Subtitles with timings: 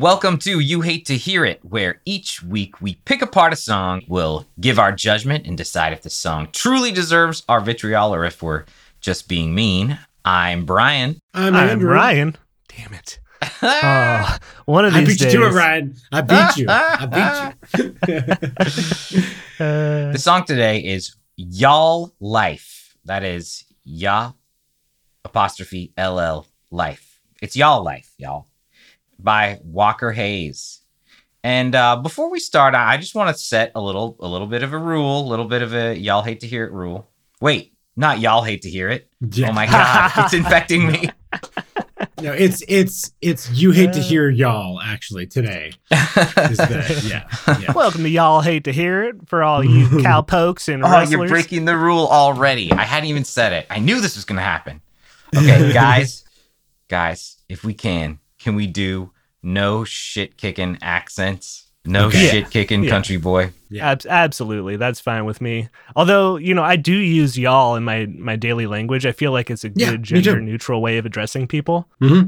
[0.00, 4.00] Welcome to You Hate to Hear It, where each week we pick apart a song,
[4.08, 8.42] we'll give our judgment and decide if the song truly deserves our vitriol or if
[8.42, 8.64] we're
[9.02, 9.98] just being mean.
[10.24, 11.20] I'm Brian.
[11.34, 11.90] I'm, I'm Andrew.
[11.92, 12.34] Ryan.
[12.68, 13.18] Damn it.
[13.62, 14.36] Oh,
[14.66, 15.34] one of I these beat days.
[15.34, 15.94] you to it, Ryan.
[16.12, 16.66] I beat you.
[16.68, 17.94] I beat you.
[19.60, 22.96] Uh, The song today is Y'all Life.
[23.04, 24.32] That is Ya
[25.26, 27.20] apostrophe LL Life.
[27.42, 28.46] It's Y'all Life, y'all,
[29.22, 30.80] by Walker Hayes.
[31.42, 34.46] And uh, before we start, I I just want to set a little, a little
[34.46, 37.08] bit of a rule, a little bit of a y'all hate to hear it rule.
[37.40, 39.08] Wait, not y'all hate to hear it.
[39.20, 39.48] Yeah.
[39.48, 41.10] Oh my god, it's infecting me.
[42.22, 45.72] No, it's it's it's you hate to hear y'all actually today.
[45.90, 47.72] Is the, yeah, yeah.
[47.74, 51.10] welcome to y'all hate to hear it for all you cowpokes and Oh, wrestlers.
[51.10, 52.72] you're breaking the rule already.
[52.72, 53.66] I hadn't even said it.
[53.70, 54.82] I knew this was going to happen.
[55.34, 56.24] Okay, guys,
[56.88, 61.66] guys, if we can, can we do no shit kicking accents?
[61.84, 62.28] No Okay.
[62.28, 62.90] shit kicking Yeah.
[62.90, 63.52] country boy.
[63.80, 65.68] Ab- absolutely, that's fine with me.
[65.96, 69.06] Although you know, I do use y'all in my my daily language.
[69.06, 71.88] I feel like it's a Yeah, good gender neutral way of addressing people.
[72.00, 72.22] hmm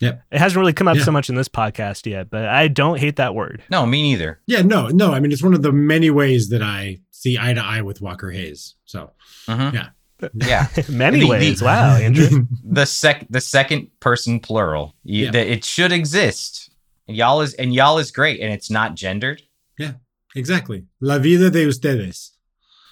[0.00, 1.04] It hasn't really come up Yeah.
[1.04, 3.62] so much in this podcast yet, but I don't hate that word.
[3.70, 4.40] No, me neither.
[4.46, 5.12] Yeah, no, no.
[5.12, 8.02] I mean, it's one of the many ways that I see eye to eye with
[8.02, 8.74] Walker Hayes.
[8.84, 9.12] So
[9.48, 9.72] Mhm.
[9.72, 9.88] Yeah.
[10.34, 10.68] Yeah.
[10.88, 11.62] Many The- the- ways.
[11.62, 12.46] wow, Andrew.
[12.64, 14.94] The sec the second person plural.
[15.04, 15.30] You, Yeah.
[15.32, 16.70] that it should exist.
[17.06, 19.42] Y'all is and y'all is great and it's not gendered.
[19.78, 19.92] Yeah
[20.34, 20.84] exactly.
[21.00, 22.32] La vida de ustedes.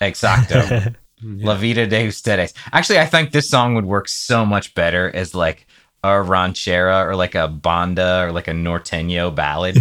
[0.01, 0.95] Exacto.
[1.23, 1.47] Yeah.
[1.47, 2.53] La Vida de Ustedes.
[2.73, 5.67] Actually, I think this song would work so much better as like
[6.03, 9.77] a ranchera or like a banda or like a norteño ballad.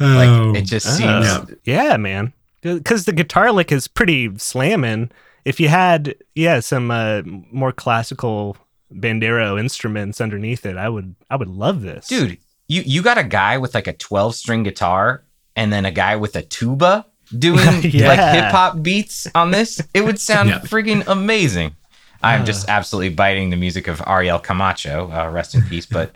[0.00, 1.58] Like Oh, it just Oh, seems.
[1.64, 2.32] yeah, man.
[2.74, 5.10] Because the guitar lick is pretty slamming.
[5.44, 8.56] If you had, yeah, some uh, more classical
[8.92, 12.38] bandero instruments underneath it, I would, I would love this, Dude,
[12.68, 15.24] you you got a guy with like a 12 string guitar
[15.54, 17.06] and then a guy with a tuba
[17.36, 18.08] doing Yeah.
[18.08, 19.80] like hip hop beats on this.
[19.94, 20.58] It would sound Yeah.
[20.60, 21.76] freaking amazing.
[22.22, 22.44] I'm Uh.
[22.44, 26.12] just absolutely biting the music of Ariel Camacho, uh, rest in peace, but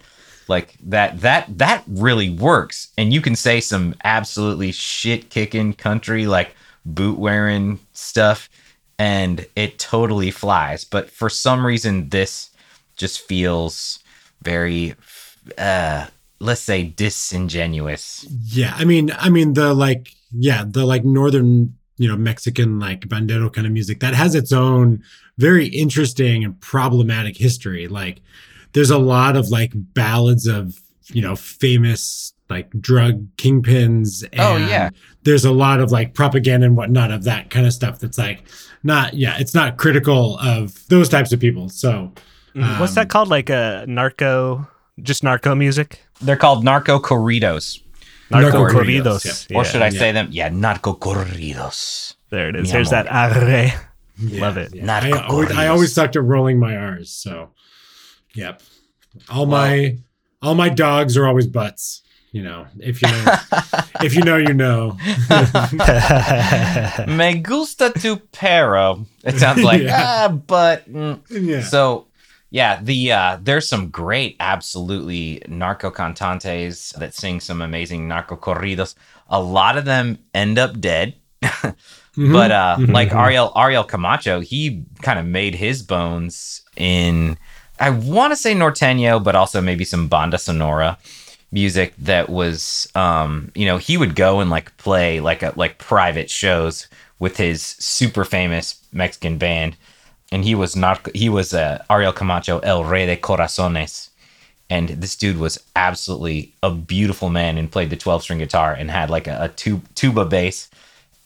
[0.51, 2.89] like that that that really works.
[2.99, 8.51] And you can say some absolutely shit kicking country like boot wearing stuff
[8.99, 10.85] and it totally flies.
[10.85, 12.51] But for some reason this
[12.97, 14.01] just feels
[14.43, 14.95] very
[15.57, 16.09] uh
[16.41, 18.27] let's say disingenuous.
[18.47, 23.03] Yeah, I mean, I mean the like, yeah, the like northern, you know, Mexican like
[23.03, 25.05] bandero kind of music that has its own
[25.39, 27.89] very interesting and problematic history.
[27.89, 28.21] Like,
[28.73, 30.75] there's a lot of like ballads of
[31.13, 34.23] you know famous like drug kingpins.
[34.33, 34.91] And Oh, yeah.
[35.23, 38.01] there's a lot of like propaganda and whatnot of that kind of stuff.
[38.01, 38.43] That's like
[38.83, 41.69] not, yeah, it's not critical of those types of people.
[41.69, 42.13] So.
[42.57, 42.81] Mhm.
[42.81, 43.29] What's um, that called?
[43.29, 44.67] Like a narco,
[45.01, 47.81] just narco music, they're called narco corridos
[48.33, 49.23] narco, Narco corridos.
[49.25, 49.99] corridos, or should i yeah.
[49.99, 52.65] say them yeah narco corridos There it is.
[52.65, 53.05] Mi There's amor.
[53.05, 53.73] that arre.
[54.19, 54.75] Yeah, Love it.
[54.75, 54.85] yeah.
[54.85, 55.71] Narco I, always, I corridos.
[55.71, 57.11] always sucked at rolling my R's.
[57.11, 57.51] So,
[58.35, 58.63] yep.
[59.29, 59.99] All my
[60.43, 62.03] all my dogs are always butts.
[62.33, 63.35] You know, if you know,
[64.03, 64.97] if you know, you know.
[67.09, 70.29] me gusta tu perro it sounds like Yeah.
[70.29, 71.21] ah but mm.
[71.29, 71.63] yeah.
[71.63, 72.07] So
[72.51, 78.95] yeah, the uh there's some great absolutely narco cantantes that sing some amazing narco corridos.
[79.29, 81.15] A lot of them end up dead.
[81.43, 82.33] Mhm.
[82.33, 82.93] But uh Mhm.
[82.93, 87.39] like Ariel Ariel Camacho, he kind of made his bones in
[87.81, 90.99] I want to say norteño, but also maybe some banda sonora
[91.51, 95.79] music that was um you know, he would go and like play like a like
[95.79, 96.87] private shows
[97.19, 99.77] with his super famous Mexican band.
[100.31, 104.11] And he was not he was uh, Ariel Camacho El Rey de Corazones.
[104.69, 108.89] And this dude was absolutely a beautiful man and played the 12 string guitar and
[108.89, 110.69] had like a, a tu- tuba bass.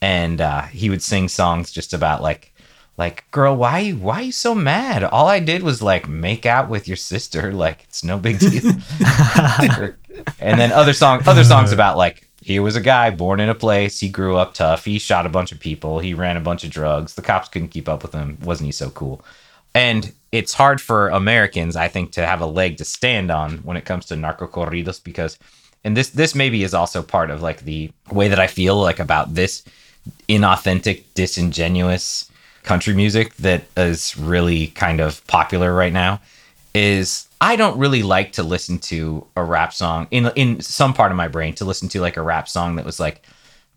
[0.01, 2.54] And uh, he would sing songs just about like
[2.97, 5.03] like girl why why you so mad?
[5.03, 7.51] All i did was like make out with your sister.
[7.65, 8.71] Like it's no big deal.
[10.39, 13.55] And then other song other songs about like he was a guy born in a
[13.55, 13.99] place.
[13.99, 14.85] He grew up tough.
[14.85, 15.99] He shot a bunch of people.
[15.99, 17.15] He ran a bunch of drugs.
[17.15, 18.37] The cops couldn't keep up with him.
[18.43, 19.25] Wasn't he so cool?
[19.73, 23.77] And it's hard for americans i think to have a leg to stand on when
[23.77, 25.39] it comes to narco corridos because
[25.85, 28.99] and this this maybe is also part of like the way that i feel like
[28.99, 29.63] about this
[30.27, 32.29] inauthentic disingenuous
[32.65, 36.21] country music that is really kind of popular right now
[36.73, 41.11] is I don't really like to listen to a rap song in in some part
[41.11, 43.21] of my brain to listen to like a rap song that was like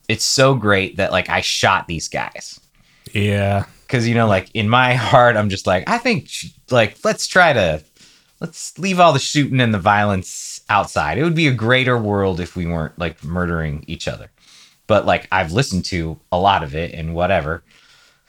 [0.09, 2.59] it's so great that like I shot these guys
[3.13, 3.67] yeah.
[3.87, 6.31] because you know like in my heart I'm just like I think
[6.71, 7.83] like let's try to
[8.41, 11.19] let's leave all the shooting and the violence outside.
[11.19, 14.31] It would be a greater world if we weren't like murdering each other.
[14.87, 17.63] But like I've listened to a lot of it and whatever.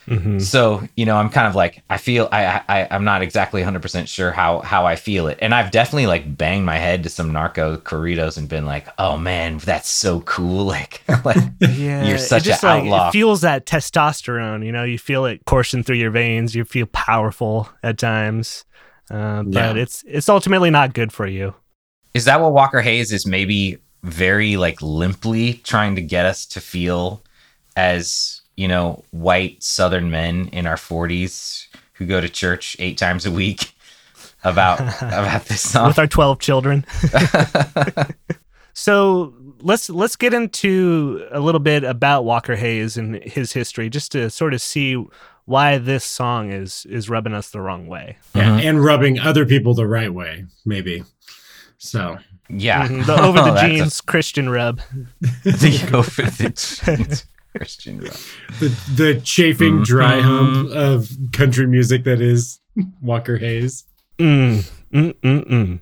[0.09, 0.41] Mhm.
[0.41, 4.07] So, you know, I'm kind of like I feel I I I'm not exactly 100%
[4.09, 5.37] sure how how I feel it.
[5.41, 9.17] And I've definitely like banged my head to some narco corridos and been like, "Oh
[9.17, 13.09] man, that's so cool." Like like Yeah, You're such just, an like, outlaw.
[13.09, 14.65] It feels that testosterone.
[14.65, 16.55] You know, you feel it coursing through your veins.
[16.55, 18.65] You feel powerful at times,
[19.11, 19.81] uh, but Yeah.
[19.83, 21.53] it's it's ultimately not good for you.
[22.15, 26.59] Is that what Walker Hayes is maybe very like limply trying to get us to
[26.61, 27.21] feel
[27.75, 33.25] as, you know, white southern men in our 40s who go to church 8 times
[33.25, 33.73] a week
[34.43, 35.87] about about this song?
[35.87, 36.85] with our 12 children.
[38.73, 44.11] so let's let's get into a little bit about Walker Hayes and his history, just
[44.13, 45.01] to sort of see
[45.45, 48.17] why this song is is rubbing us the wrong way.
[48.35, 48.63] Yeah, Mhm.
[48.69, 51.03] and rubbing other people the right way, maybe.
[51.77, 52.17] So
[52.49, 52.87] yeah.
[52.87, 54.81] Mhm, the over the That's a- jeans Christian rub.
[55.43, 58.13] the over the jeans Christian rock.
[58.59, 60.21] the the chafing dry Mhm.
[60.21, 62.59] hump of country music that is
[63.01, 63.83] Walker Hayes.
[64.19, 65.79] Mm, mm, mm, mm.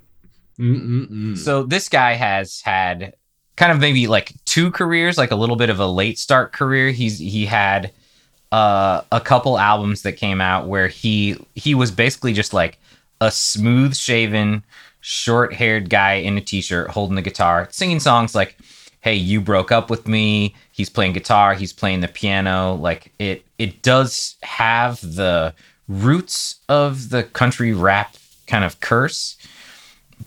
[0.59, 1.37] Mm-mm-mm.
[1.37, 3.13] So this guy has had
[3.55, 6.91] kind of maybe like two careers, like a little bit of a late start career.
[6.91, 7.91] He's he had
[8.51, 12.79] uh, a couple albums that came out where he he was basically just like
[13.21, 14.63] a smooth shaven,
[15.01, 18.57] short haired guy in a t shirt holding a guitar, singing songs like
[19.01, 21.55] "Hey, you broke up with me." He's playing guitar.
[21.55, 22.75] He's playing the piano.
[22.75, 25.53] Like it it does have the
[25.89, 28.15] roots of the country rap
[28.45, 29.37] kind of curse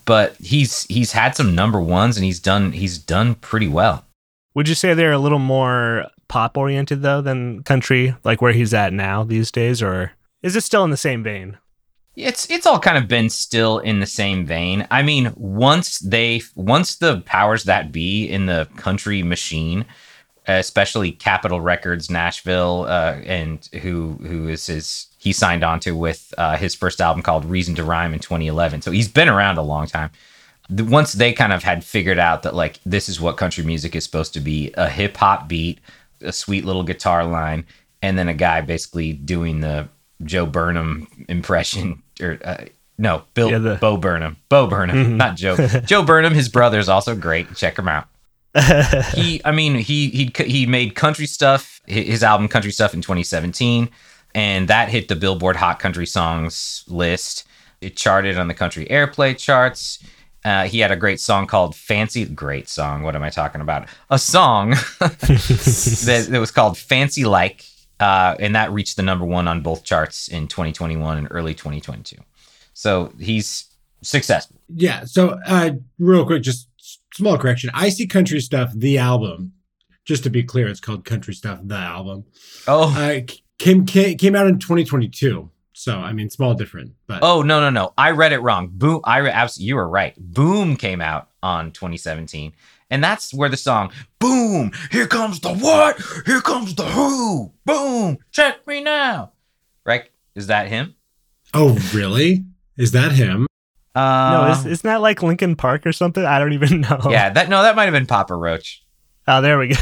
[0.05, 4.05] but he's he's had some number ones and he's done he's done pretty well.
[4.53, 8.73] Would you say they're a little more pop oriented though than country, like where he's
[8.73, 11.57] at now these days, or is it still in the same vein?
[12.15, 14.87] It's it's all kind of been still in the same vein.
[14.91, 19.85] I mean, once they once the powers that be in the country machine,
[20.47, 26.33] especially Capitol Records Nashville, uh, and who who is his he signed on to with
[26.37, 28.81] uh, his first album called Reason to Rhyme in 2011.
[28.81, 30.09] So he's been around a long time.
[30.69, 34.03] Once they kind of had figured out that like this is what country music is
[34.03, 35.79] supposed to be, a hip hop beat,
[36.21, 37.65] a sweet little guitar line,
[38.01, 39.87] and then a guy basically doing the
[40.23, 42.65] Joe Burnham impression or uh,
[42.97, 45.15] no, Bill Yeah, the- Bo Burnham, Bo Burnham, Mhm.
[45.17, 45.55] not Joe.
[45.85, 47.53] Joe Burnham, his brother is also great.
[47.55, 48.07] Check him out
[49.13, 53.89] he i mean he he he made country stuff his album country stuff in 2017
[54.33, 57.45] and that hit the billboard hot country songs list.
[57.81, 59.99] It charted on the country airplay charts.
[60.43, 63.87] Uh, he had a great song called fancy great song what am i talking about?
[64.09, 67.65] A song that, that was called fancy like
[67.99, 72.15] uh, and that reached the number one on both charts in 2021 and early 2022
[72.73, 73.71] so he's
[74.01, 74.57] successful.
[74.73, 75.05] Yeah.
[75.05, 76.67] So uh, real quick, just
[77.21, 77.69] small correction.
[77.75, 78.71] I see country stuff.
[78.75, 79.53] The album,
[80.05, 81.59] just to be clear, it's called Country Stuff.
[81.63, 82.25] The album
[82.67, 83.21] oh uh,
[83.59, 85.51] came came came out in 2022.
[85.73, 87.93] So I mean, small different, but Oh no no no!
[87.95, 88.69] I read it wrong.
[88.71, 89.01] Boom!
[89.03, 90.15] I re- abs- you were right.
[90.17, 92.53] Boom came out on 2017,
[92.89, 94.71] and that's where the song "Boom!
[94.91, 96.01] Here comes the what?
[96.25, 97.53] Here comes the who?
[97.65, 98.17] Boom!
[98.31, 99.33] Check me now!"
[99.85, 100.09] Right?
[100.33, 100.95] Is that him?
[101.53, 102.45] oh really?
[102.77, 103.45] Is that him?
[103.93, 106.23] Uh, no, is, isn't that like Linkin Park or something?
[106.25, 106.99] I don't even know.
[107.09, 107.29] yeah.
[107.29, 108.83] That no, that might have been Papa Roach.
[109.27, 109.75] Oh, there we go.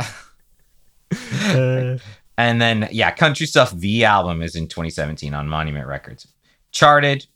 [1.44, 1.98] uh,
[2.38, 3.72] And then yeah, country stuff.
[3.72, 6.26] The album is in 2017 on Monument Records.
[6.72, 7.26] Charted,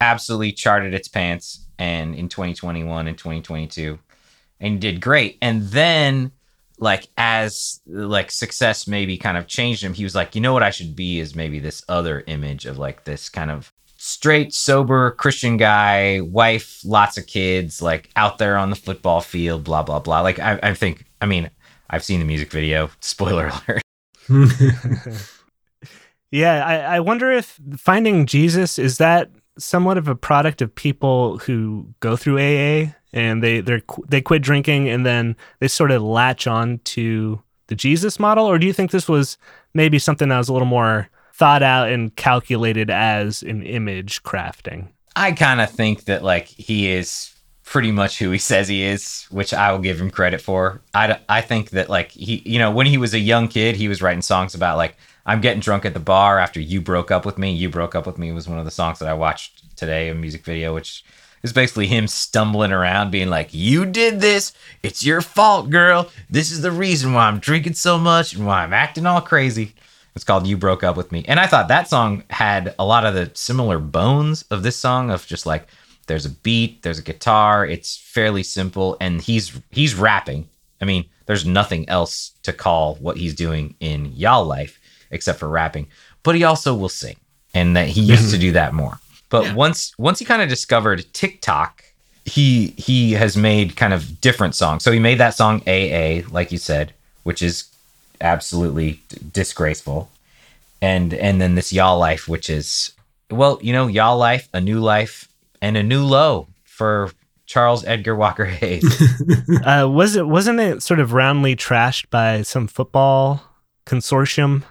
[0.00, 3.98] absolutely charted its pants, and in 2021 and 2022,
[4.60, 5.38] and did great.
[5.40, 6.32] And then
[6.78, 10.62] like as like success maybe kind of changed him, he was like, you know what
[10.64, 13.72] I should be is maybe this other image of like this kind of
[14.04, 19.64] straight, sober Christian guy, wife, lots of kids, like out there on the football field,
[19.64, 20.20] blah blah blah.
[20.20, 21.50] Like I, I think, I mean,
[21.88, 22.90] I've seen the music video.
[23.00, 23.82] Spoiler alert.
[26.30, 31.38] yeah, I, I wonder if finding Jesus is that somewhat of a product of people
[31.38, 36.02] who go through AA and they they they quit drinking and then they sort of
[36.02, 39.38] latch on to the Jesus model, or do you think this was
[39.72, 44.86] maybe something that was a little more thought out and calculated as an image crafting?
[45.16, 49.26] I kind of think that like he is pretty much who he says he is,
[49.30, 50.80] which I will give him credit for.
[50.94, 53.88] I, I think that like he, you know, when he was a young kid, he
[53.88, 57.26] was writing songs about like I'm getting drunk at the bar after you broke up
[57.26, 57.52] with me.
[57.52, 60.14] You broke up with me was one of the songs that I watched today, a
[60.14, 61.04] music video, which
[61.42, 64.52] is basically him stumbling around being like, "You did this.
[64.82, 66.10] It's your fault, girl.
[66.30, 69.74] This is the reason why I'm drinking so much and why I'm acting all crazy."
[70.14, 71.24] It's called You Broke Up With Me.
[71.26, 75.10] And I thought that song had a lot of the similar bones of this song
[75.10, 75.66] of just like
[76.06, 77.66] there's a beat, there's a guitar.
[77.66, 80.48] It's fairly simple, and he's he's rapping.
[80.80, 84.78] I mean, there's nothing else to call what he's doing in Y'all Life
[85.10, 85.86] except for rapping.
[86.22, 87.16] But he also will sing,
[87.54, 88.98] and that he used to do that more.
[89.30, 89.54] But Yeah.
[89.54, 91.82] once once he kind of discovered TikTok,
[92.24, 94.84] he he has made kind of different songs.
[94.84, 96.92] So he made that song AA, like you said,
[97.24, 97.64] which is
[98.20, 100.10] absolutely d- disgraceful.
[100.82, 102.92] And and then this Y'all Life, which is
[103.30, 105.28] well, you know, Y'all Life, a new life,
[105.62, 107.10] and a new low for
[107.46, 108.84] Charles Edgar Walker Hayes.
[109.64, 113.42] Uh, was it wasn't it sort of roundly trashed by some football
[113.86, 114.62] consortium?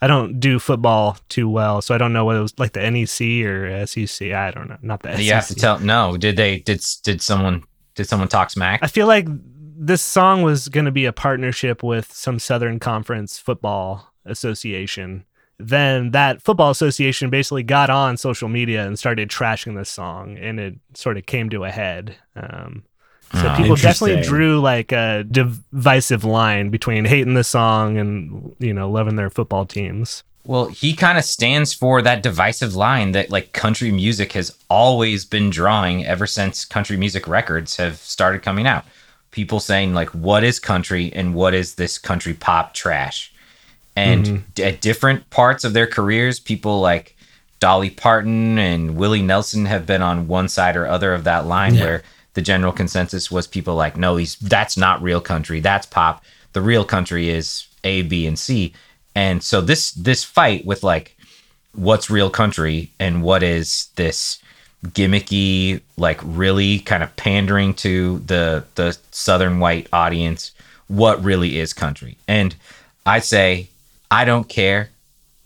[0.00, 2.88] I don't do football too well, so I don't know whether it was like the
[2.88, 4.32] NEC or SEC.
[4.32, 5.24] I don't know, not the SEC.
[5.24, 7.64] you have to tell no, did they did did someone
[7.94, 8.80] did someone talk smack?
[8.82, 9.26] I feel like
[9.80, 15.24] this song was going to be a partnership with some Southern Conference football association.
[15.58, 20.60] Then that football association basically got on social media and started trashing this song, and
[20.60, 22.14] it sort of came to a head.
[22.36, 22.84] Um,
[23.32, 23.56] so Oh.
[23.56, 29.16] people definitely drew like a divisive line between hating the song and you know loving
[29.16, 30.22] their football teams.
[30.44, 35.26] Well, he kind of stands for that divisive line that like country music has always
[35.26, 38.84] been drawing ever since country music records have started coming out.
[39.38, 43.32] People saying like what is country and what is this country pop trash?
[43.94, 47.16] And d- at different parts of their careers, people like
[47.60, 51.76] Dolly Parton and Willie Nelson have been on one side or other of that line
[51.76, 51.84] Yeah.
[51.84, 52.02] where
[52.34, 56.24] the general consensus was people like no, he's that's not real country, that's pop.
[56.52, 58.72] The real country is A, B, and C.
[59.14, 61.16] And so this this fight with like
[61.74, 64.40] what's real country and what is this
[64.86, 70.52] gimmicky like really kind of pandering to the the southern white audience
[70.88, 72.16] what really is country?
[72.26, 72.54] And
[73.06, 73.68] i say
[74.10, 74.90] i don't care.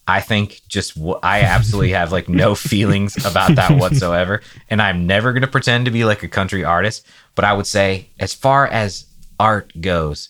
[0.08, 4.42] I think just i absolutely have like no feelings about that whatsoever.
[4.70, 7.06] And i'm never going to pretend to be like a country artist.
[7.34, 9.06] But i would say as far as
[9.38, 10.28] art goes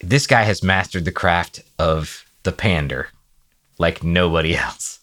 [0.00, 3.08] this guy has mastered the craft of the pander
[3.78, 4.97] like nobody else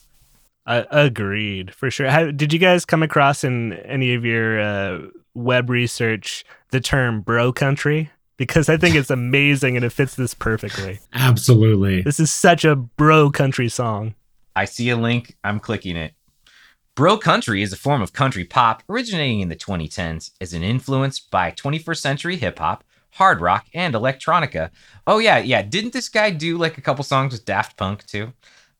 [0.65, 2.10] Uh, agreed, for sure.
[2.10, 5.01] How, did you guys come across in any of your uh,
[5.34, 8.10] web research the term bro country?
[8.38, 11.00] Because I think it's amazing and it fits this perfectly.
[11.13, 12.01] Absolutely.
[12.01, 14.15] This is such a bro country song.
[14.55, 15.38] I see a link.
[15.43, 16.13] I'm clicking it.
[16.95, 21.19] Bro country is a form of country pop originating in the 2010s as an influence
[21.19, 24.69] by 21st century hip hop, hard rock, and electronica.
[25.05, 25.62] Oh yeah, yeah.
[25.62, 28.31] Didn't this guy do like a couple songs with Daft Punk too?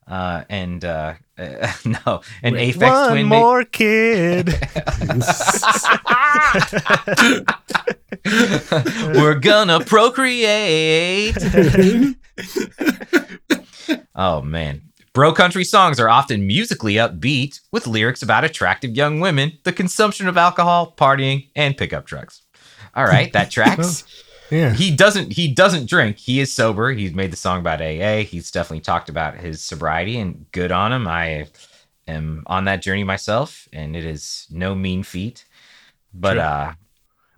[0.08, 3.28] Uh, and uh, uh, no, and With Aphex One Twin.
[3.28, 4.54] ma- more kid.
[9.16, 11.36] We're gonna procreate.
[14.16, 14.82] oh man.
[15.14, 20.28] Bro country songs are often musically upbeat with lyrics about attractive young women, the consumption
[20.28, 22.42] of alcohol, partying, and pickup trucks.
[22.96, 24.04] All right, that tracks.
[24.50, 24.74] Yeah.
[24.74, 26.18] he doesn't he doesn't drink.
[26.18, 26.92] He is sober.
[26.92, 28.18] He's made the song about AA.
[28.24, 31.08] He's definitely talked about his sobriety and good on him.
[31.08, 31.48] I
[32.08, 35.46] am on that journey myself and it is no mean feat.
[36.14, 36.42] But Sure.
[36.44, 36.74] uh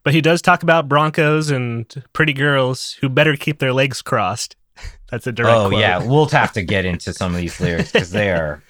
[0.03, 4.55] But he does talk about Broncos and pretty girls who better keep their legs crossed.
[5.09, 5.81] That's a direct oh quote.
[5.81, 8.61] yeah, we'll have to get into some of these lyrics because they are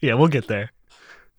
[0.00, 0.70] Yeah, we'll get there.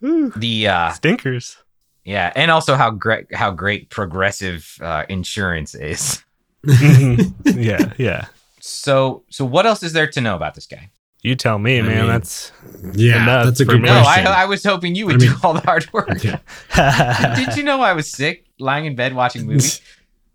[0.04, 1.58] Ooh, the uh stinkers.
[2.04, 6.24] yeah, and also how great how great progressive uh, insurance is.
[7.46, 8.26] Yeah, yeah.
[8.60, 10.92] So so what else is there to know about this guy?
[11.24, 11.98] You tell me, I man.
[11.98, 12.52] mean, That's
[12.94, 13.90] Yeah, Enough that's a good me.
[13.90, 14.22] No, I.
[14.22, 16.10] I was hoping you would I mean- do all the hard work.
[16.12, 16.38] Okay.
[17.36, 19.82] Did you know I was sick, lying in bed watching movies?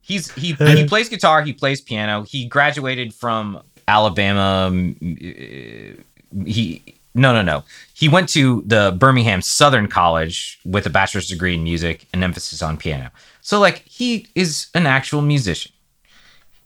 [0.01, 2.23] He's he he plays guitar, he plays piano.
[2.25, 4.67] He graduated from Alabama.
[4.69, 6.83] um, uh, He
[7.15, 7.63] no no no.
[7.95, 12.61] He went to the Birmingham Southern College with a bachelor's degree in music and emphasis
[12.63, 13.11] on piano.
[13.41, 15.73] So like he is an actual musician.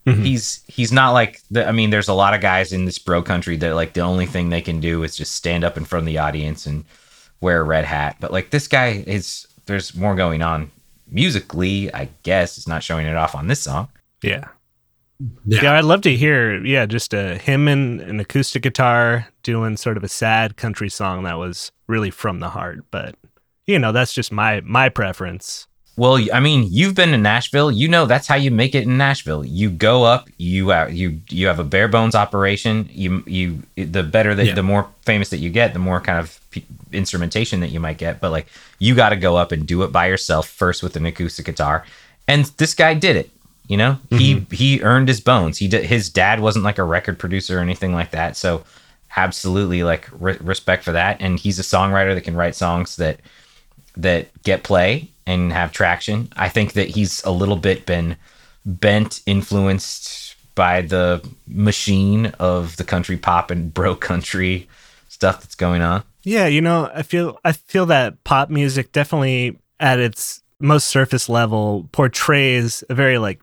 [0.06, 0.24] Mhm.
[0.24, 3.22] He's he's not like the I mean there's a lot of guys in this bro
[3.22, 6.02] country that like the only thing they can do is just stand up in front
[6.02, 6.84] of the audience and
[7.40, 8.16] wear a red hat.
[8.20, 10.70] But like this guy is there's more going on
[11.08, 12.56] musically, I guess.
[12.56, 13.88] It's not showing it off on this song.
[14.22, 14.48] yeah.
[15.46, 15.62] Yeah.
[15.62, 19.96] Yeah, I'd love to hear, yeah, just a him and an acoustic guitar doing sort
[19.96, 22.84] of a sad country song that was really from the heart.
[22.90, 23.14] But
[23.66, 25.68] you know, that's just my my preference.
[25.98, 27.72] Well, I mean, you've been to Nashville.
[27.72, 29.44] You know that's how you make it in Nashville.
[29.44, 32.88] You go up, you uh, you you have a bare bones operation.
[32.92, 34.54] You you the better that Yeah.
[34.54, 37.96] the more famous that you get, the more kind of p- instrumentation that you might
[37.96, 38.20] get.
[38.20, 38.46] But like
[38.78, 41.84] you got to go up and do it by yourself first with an acoustic guitar.
[42.28, 43.30] And this guy did it.
[43.66, 45.56] You know, he he earned his bones.
[45.58, 45.84] He did.
[45.86, 48.36] His dad wasn't like a record producer or anything like that.
[48.36, 48.64] So
[49.16, 51.16] absolutely like re- respect for that.
[51.20, 53.18] And he's a songwriter that can write songs that
[53.96, 56.28] that get play and have traction.
[56.36, 58.16] I think that he's a little bit been
[58.64, 64.68] bent, influenced by the machine of the country pop and bro country
[65.08, 66.02] stuff that's going on.
[66.22, 71.28] Yeah, you know, I feel I feel that pop music definitely at its most surface
[71.28, 73.40] level portrays a very like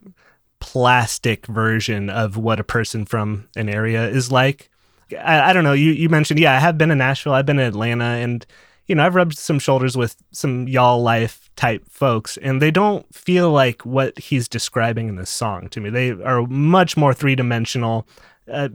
[0.60, 4.70] plastic version of what a person from an area is like.
[5.12, 5.72] I, I don't know.
[5.72, 8.44] You you mentioned yeah, I have been in Nashville, I've been in Atlanta, and
[8.86, 13.12] you know I've rubbed some shoulders with some y'all life type folks, and they don't
[13.14, 15.90] feel like what he's describing in this song to me.
[15.90, 18.06] They are much more three dimensional.
[18.50, 18.68] Uh,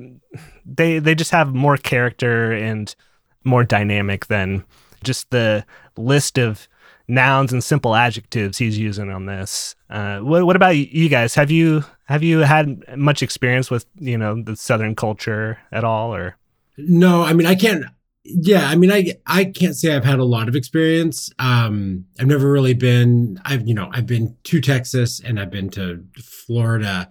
[0.65, 2.93] they they just have more character and
[3.43, 4.63] more dynamic than
[5.03, 5.65] just the
[5.97, 6.67] list of
[7.07, 9.75] nouns and simple adjectives he's using on this.
[9.89, 11.35] Uh, what, what about you guys?
[11.35, 16.13] Have you have you had much experience with you know the Southern culture at all,
[16.13, 16.37] or?
[16.77, 17.85] No, I mean I can't.
[18.31, 21.31] Yeah, I mean I I can't say I've had a lot of experience.
[21.39, 23.39] Um, I've never really been.
[23.45, 27.09] I've you know I've been to Texas and I've been to Florida,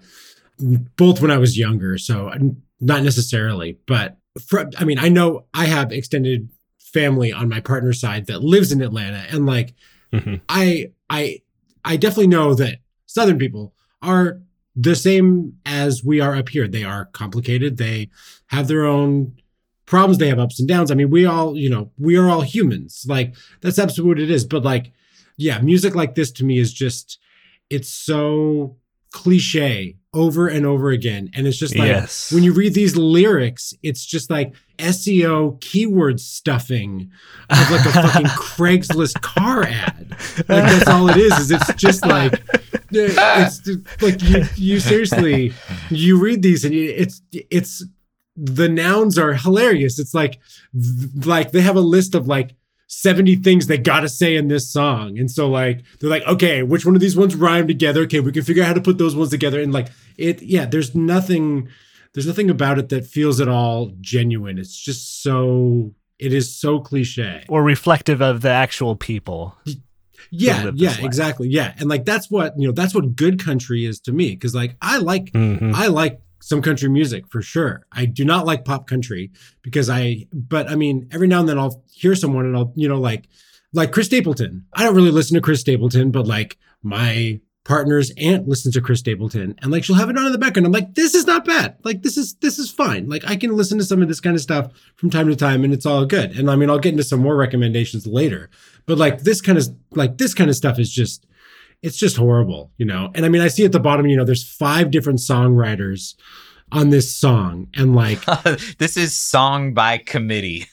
[0.96, 1.98] both when I was younger.
[1.98, 2.32] So
[2.80, 6.48] not necessarily, but for, I mean I know I have extended
[6.78, 9.74] family on my partner's side that lives in Atlanta and like
[10.12, 10.36] mm-hmm.
[10.48, 11.42] I I
[11.84, 14.40] I definitely know that southern people are
[14.76, 16.68] the same as we are up here.
[16.68, 17.76] They are complicated.
[17.76, 18.10] They
[18.46, 19.36] have their own
[19.88, 20.18] problems.
[20.18, 20.90] They have ups and downs.
[20.90, 23.04] I mean, we all, you know, we are all humans.
[23.08, 24.44] Like that's absolutely what it is.
[24.44, 24.92] But like,
[25.36, 27.18] yeah, music like this to me is just
[27.70, 28.76] it's so
[29.12, 31.30] cliche over and over again.
[31.34, 32.32] And it's just like yes.
[32.32, 37.10] when you read these lyrics, it's just like SEO keyword stuffing
[37.48, 40.10] of like a fucking Craigslist car ad.
[40.48, 41.32] Like that's all it is.
[41.38, 42.42] Is it's just like
[42.90, 43.66] it's
[44.02, 45.52] like you you seriously
[45.90, 47.84] you read these and it's it's
[48.40, 49.98] the nouns are hilarious.
[49.98, 50.38] It's like
[51.24, 52.54] like they have a list of like
[52.86, 55.18] 70 things they gotta say in this song.
[55.18, 58.02] And so like they're like, okay, which one of these ones rhyme together?
[58.02, 59.60] Okay, we can figure out how to put those ones together.
[59.60, 61.68] And like it, yeah, there's nothing,
[62.14, 64.58] there's nothing about it that feels at all genuine.
[64.58, 67.44] It's just so it is so cliche.
[67.48, 69.56] Or reflective of the actual people.
[70.30, 71.48] Yeah, yeah, exactly.
[71.48, 71.74] Yeah.
[71.78, 74.36] And like that's what, you know, that's what good country is to me.
[74.36, 75.74] Cause like I like mm-hmm.
[75.74, 77.84] I like some country music for sure.
[77.92, 79.30] I do not like pop country
[79.60, 82.88] because I, but I mean, every now and then I'll hear someone and I'll, you
[82.88, 83.28] know, like,
[83.74, 84.64] like Chris Stapleton.
[84.72, 89.00] I don't really listen to Chris Stapleton, but like my partner's aunt listens to Chris
[89.00, 90.64] Stapleton and like she'll have it on in the background.
[90.64, 91.76] I'm like, this is not bad.
[91.84, 93.10] Like this is this is fine.
[93.10, 95.64] Like I can listen to some of this kind of stuff from time to time
[95.64, 96.30] and it's all good.
[96.30, 98.48] And I mean I'll get into some more recommendations later.
[98.86, 101.26] But like this kind of like this kind of stuff is just
[101.82, 103.10] it's just horrible, you know.
[103.14, 106.14] And I mean, I see at the bottom, you know, there's five different songwriters
[106.72, 108.24] on this song, and like
[108.78, 110.66] this is song by committee.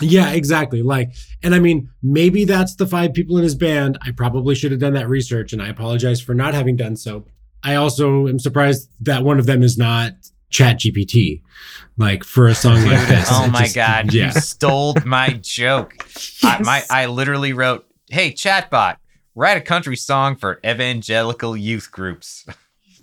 [0.00, 0.82] Yeah, exactly.
[0.82, 3.98] Like, and I mean, maybe that's the five people in his band.
[4.02, 7.26] I probably should have done that research, and I apologize for not having done so.
[7.62, 10.12] I also am surprised that one of them is not
[10.50, 11.42] Chat GPT,
[11.96, 13.28] like for a song like this.
[13.30, 14.26] oh my just, god, yeah.
[14.26, 15.94] you stole my joke.
[15.98, 16.38] yes.
[16.44, 18.96] I, my I literally wrote, "Hey, chatbot,
[19.34, 22.46] write a country song for evangelical youth groups.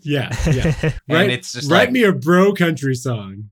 [0.02, 0.94] Yeah, yeah.
[1.10, 3.52] Write, it's just write like, me a bro country song.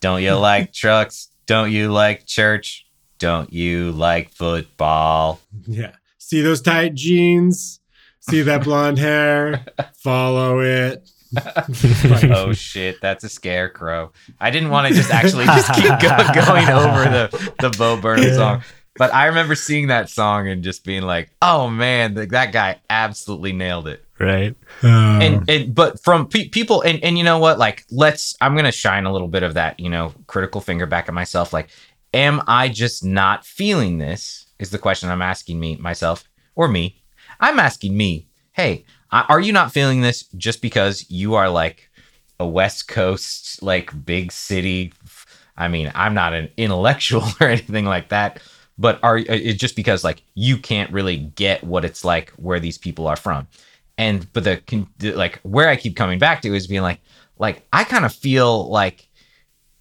[0.00, 1.28] Don't you like trucks?
[1.46, 2.86] Don't you like church?
[3.18, 5.40] Don't you like football?
[5.66, 5.92] Yeah.
[6.18, 7.80] See those tight jeans?
[8.20, 9.64] See that blonde hair?
[9.96, 11.08] Follow it.
[12.30, 14.12] oh shit, that's a scarecrow.
[14.40, 18.26] I didn't want to just actually just keep go- going over the the Bo Burnham
[18.26, 18.34] yeah.
[18.34, 18.62] song.
[18.96, 23.52] But I remember seeing that song and just being like, "Oh man, that guy absolutely
[23.52, 24.54] nailed it." Right.
[24.82, 27.58] Um, and and but from pe- people and and you know what?
[27.58, 28.36] Like, let's.
[28.40, 31.52] I'm gonna shine a little bit of that, you know, critical finger back at myself.
[31.52, 31.70] Like,
[32.12, 34.46] am I just not feeling this?
[34.60, 37.02] Is the question I'm asking me myself or me?
[37.40, 38.28] I'm asking me.
[38.52, 41.90] Hey, are you not feeling this just because you are like
[42.38, 44.92] a West Coast, like big city?
[45.56, 48.40] I mean, I'm not an intellectual or anything like that
[48.78, 52.60] but are uh, it's just because like you can't really get what it's like where
[52.60, 53.46] these people are from.
[53.96, 57.00] And but the like where i keep coming back to is being like
[57.38, 59.08] like i kind of feel like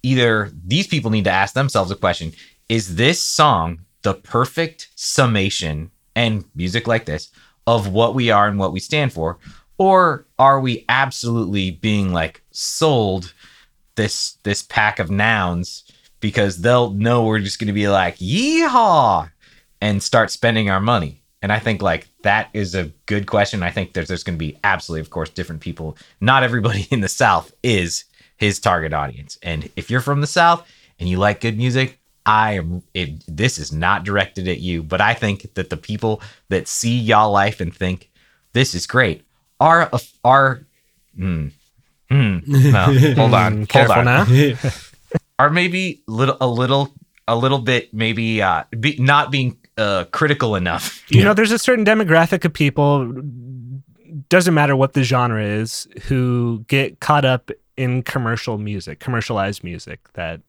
[0.04, 2.34] either these people need to ask themselves a question.
[2.70, 7.32] Is this song the perfect summation and music like this
[7.66, 9.40] of what we are and what we stand for?
[9.78, 13.34] Or are we absolutely being like sold
[13.96, 15.84] this this pack of nouns
[16.24, 19.30] because they'll know we're just going to be like, yeehaw,
[19.82, 21.22] and start spending our money.
[21.42, 23.62] And I think like that is a good question.
[23.62, 25.98] I think there's there's going to be absolutely, of course, different people.
[26.22, 28.06] Not everybody in the South is
[28.38, 29.38] his target audience.
[29.44, 30.66] And if you're from the South
[30.98, 32.84] and you like good music, I am.
[32.94, 36.98] It, this is not directed at you, but I think that the people that see
[36.98, 38.10] y'all life and think
[38.54, 39.26] this is great
[39.60, 39.92] are
[40.24, 40.62] are.
[41.20, 41.52] Mm,
[42.10, 44.58] mm, no, hold on, hold Careful on.
[45.40, 45.46] now.
[45.46, 46.94] Are maybe little a little
[47.28, 51.04] a little bit maybe uh be, not being uh critical enough.
[51.12, 53.12] You know, there's a certain demographic of people,
[54.30, 60.00] doesn't matter what the genre is, who get caught up in commercial music, commercialized music
[60.14, 60.42] that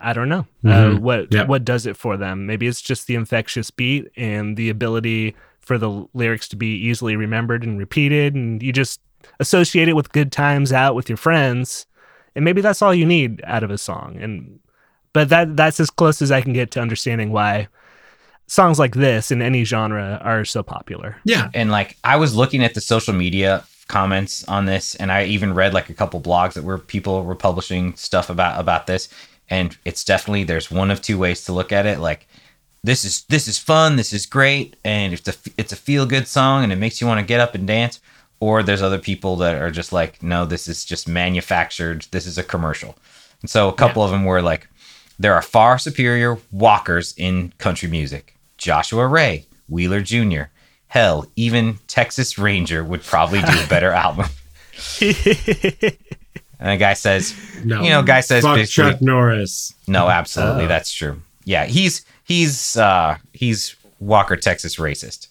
[0.00, 0.98] I don't know uh, Mhm.
[1.00, 1.48] what Yep.
[1.48, 2.46] what does it for them.
[2.46, 7.16] Maybe it's just the infectious beat and the ability for the lyrics to be easily
[7.16, 9.00] remembered and repeated, and you just
[9.40, 11.86] associate it with good times out with your friends,
[12.34, 14.18] and maybe that's all you need out of a song.
[14.20, 14.60] And
[15.12, 17.68] but that that's as close as I can get to understanding why
[18.46, 21.16] songs like this in any genre are so popular.
[21.24, 21.50] yeah.
[21.54, 25.54] And like I was looking at the social media comments on this and I even
[25.54, 29.08] read like a couple blogs that were people were publishing stuff about about this
[29.50, 32.26] and it's definitely there's one of two ways to look at it like
[32.84, 36.26] this is this is fun, this is great and it's a it's a feel good
[36.26, 38.00] song and it makes you want to get up and dance
[38.42, 42.38] or there's other people that are just like no this is just manufactured, this is
[42.38, 42.92] a commercial.
[43.40, 44.66] And so a couple of them were like
[45.18, 48.24] there are far superior walkers in country music.
[48.58, 50.44] Joshua Ray, Wheeler Jr.
[50.88, 54.26] Hell, even Texas Ranger would probably do a better album.
[56.60, 57.82] And the guy says, No.
[57.82, 59.74] you know, guy says Fuck Chuck Norris.
[59.88, 60.68] no, absolutely, Oh.
[60.68, 61.20] that's true.
[61.44, 65.28] Yeah, he's he's uh he's Walker Texas racist.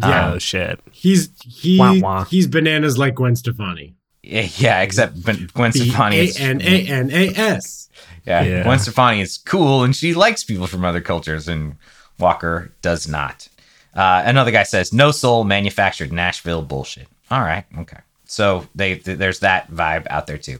[0.00, 0.32] Yeah.
[0.34, 0.80] oh shit.
[0.92, 2.24] He's he Wah, wah.
[2.24, 3.94] he's bananas like Gwen Stefani.
[4.22, 7.88] Yeah, yeah, except Ben- Gwen B Stefani A is N A N A S.
[8.26, 8.62] yeah, Yeah.
[8.64, 11.76] Gwen Stefani is cool and she likes people from other cultures, and
[12.18, 13.48] Walker does not.
[13.94, 17.98] Uh, another guy says, "No soul, manufactured Nashville bullshit." All right, okay.
[18.26, 20.58] So they th- there's that vibe out there too.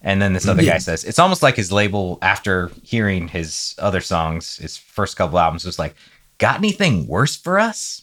[0.00, 0.74] And then this other Yeah.
[0.74, 5.38] guy says, "It's almost like his label after hearing his other songs, his first couple
[5.40, 5.96] albums, was like,
[6.38, 8.02] got anything worse for us?"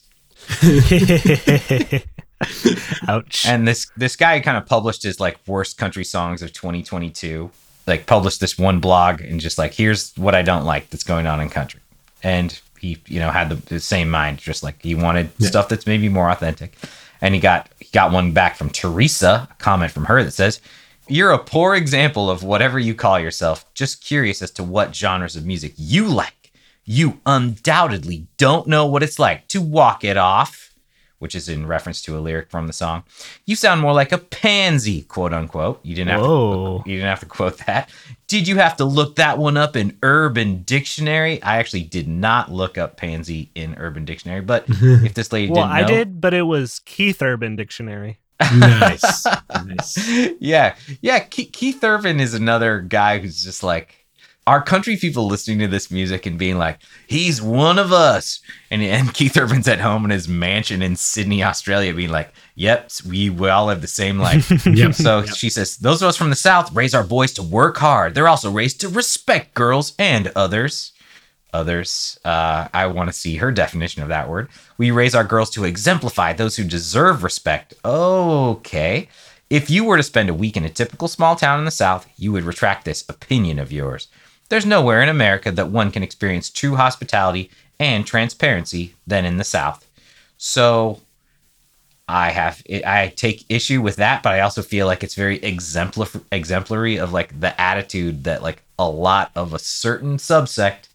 [3.08, 3.45] Ouch.
[3.47, 7.49] And this this guy kind of published his like worst country songs of 2022.
[7.88, 11.27] Like published this one blog and just like here's what I don't like that's going
[11.27, 11.81] on in country.
[12.23, 15.49] And he you know had the, the same mind, just like he wanted Yeah.
[15.49, 16.75] stuff that's maybe more authentic.
[17.21, 20.60] And he got he got one back from Teresa, a comment from her that says,
[21.08, 23.65] "You're a poor example of whatever you call yourself.
[23.73, 26.44] Just curious as to what genres of music you like.
[26.86, 30.65] You undoubtedly don't know what it's like to walk it off."
[31.19, 33.04] which is in reference to a lyric from the song.
[33.45, 35.80] You sound more like a pansy, quote unquote.
[35.84, 36.84] You didn't have Whoa.
[36.84, 37.89] to, you didn't have to quote that.
[38.28, 41.41] Did you have to look that one up in Urban Dictionary?
[41.41, 45.63] I actually did not look up pansy in Urban Dictionary, but if this lady well,
[45.63, 48.19] didn't I did, but it was Keith Urban Dictionary.
[48.56, 49.26] nice.
[49.65, 50.36] nice.
[50.39, 51.19] yeah, yeah.
[51.19, 54.04] Keith, Keith Urban is another guy who's just like
[54.47, 58.41] our country people listening to this music and being like, he's one of us.
[58.69, 62.91] And, and Keith Urban's at home in his mansion in Sydney, Australia, being like, yep,
[63.08, 64.51] we, we all have the same life.
[64.75, 64.93] Yep.
[64.93, 68.13] So she says, those of us from the South raise our boys to work hard.
[68.13, 70.91] They're also raised to respect girls and others.
[71.53, 74.49] Others, uh, I want to see her definition of that word.
[74.77, 77.73] We raise our girls to exemplify those who deserve respect.
[77.86, 79.08] Okay.
[79.49, 82.10] If you were to spend a week in a typical small town in the South,
[82.17, 84.10] you would retract this opinion of yours.
[84.49, 89.43] There's nowhere in America that one can experience true hospitality and transparency than in the
[89.43, 89.88] South.
[90.38, 91.01] So
[92.08, 96.21] I have I take issue with that, but I also feel like it's very exemplar-
[96.31, 100.88] exemplary of like the attitude that like a lot of a certain subsect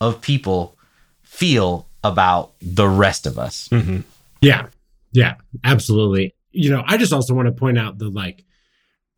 [0.00, 0.74] of people
[1.22, 3.68] feel about the rest of us.
[3.68, 4.00] Mm-hmm.
[4.40, 4.68] Yeah.
[5.12, 5.34] Yeah.
[5.64, 6.34] Absolutely.
[6.52, 8.42] You know, I just also want to point out the like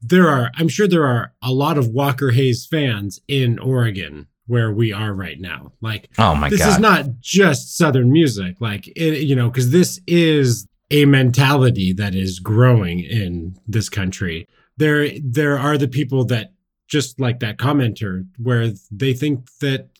[0.00, 4.72] there are I'm sure there are a lot of Walker Hayes fans in Oregon where
[4.72, 5.72] we are right now.
[5.80, 6.68] Like Oh my this god.
[6.70, 12.14] is not just southern music like it, you know because this is a mentality that
[12.14, 14.46] is growing in this country
[14.78, 16.52] there there are the people that
[16.86, 19.90] just like that commenter where they think that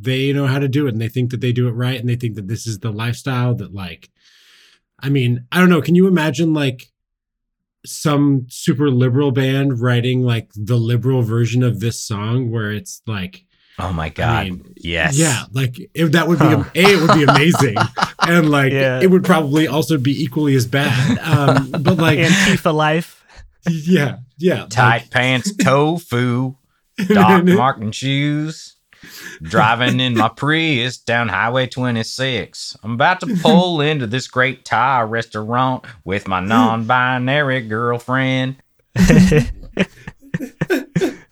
[0.00, 2.08] they know how to do it and they think that they do it right and
[2.08, 4.08] they think that this is the lifestyle that like
[5.00, 6.90] i mean i don't know can you imagine like
[7.88, 13.44] some super liberal band writing like the liberal version of this song where it's like
[13.78, 14.46] oh my god.
[14.46, 15.16] mean, yes.
[15.16, 16.64] yeah, like if that would be Huh.
[16.74, 17.76] a it would be amazing,
[18.20, 19.00] and like Yeah.
[19.00, 21.18] it would probably also be equally as bad.
[21.18, 23.24] Um, but like Antifa life.
[23.68, 26.54] yeah, yeah, Tight pants, tofu,
[27.08, 28.74] Doc Martin shoes.
[29.42, 32.76] Driving in my Prius down Highway 26.
[32.82, 38.56] I'm about to pull into this great Thai restaurant with my non binary girlfriend.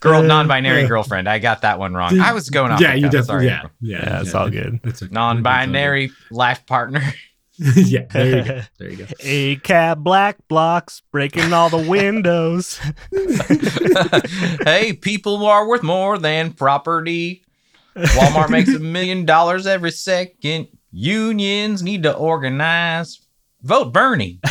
[0.00, 1.28] Girl, Uh, non-binary uh, girlfriend.
[1.28, 2.20] I got that one wrong.
[2.20, 2.80] I was going off.
[2.80, 3.12] Yeah, you cuff.
[3.12, 3.46] definitely.
[3.46, 4.78] Yeah, yeah, Yeah, it's all good.
[4.84, 5.12] That's okay.
[5.12, 7.02] Non-binary life partner.
[7.58, 8.60] yeah, there you go.
[8.78, 9.06] There you go.
[9.22, 12.78] A cat black blocks breaking all the windows.
[14.64, 17.42] hey, people are worth more than property.
[17.96, 20.68] Walmart makes a million dollars every second.
[20.92, 23.20] Unions need to organize.
[23.62, 24.40] Vote Bernie.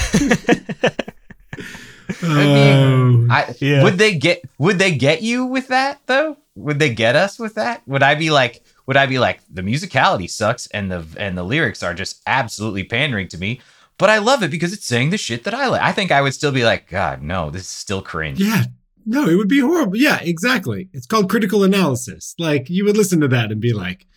[2.22, 3.84] Oh, I, Yeah.
[3.84, 6.38] Would they get would they get you with that though?
[6.56, 7.82] Would they get us with that?
[7.88, 11.44] Would I be like would I be like the musicality sucks and the and the
[11.44, 13.62] lyrics are just absolutely pandering to me,
[13.98, 15.82] but I love it because it's saying the shit that I like.
[15.82, 18.40] I think I would still be like, God, no, this is still cringe.
[18.40, 18.66] yeah.
[19.06, 19.98] No, it would be horrible.
[19.98, 20.90] Yeah, exactly.
[20.94, 22.34] It's called critical analysis.
[22.40, 24.08] Like you would listen to that and be like,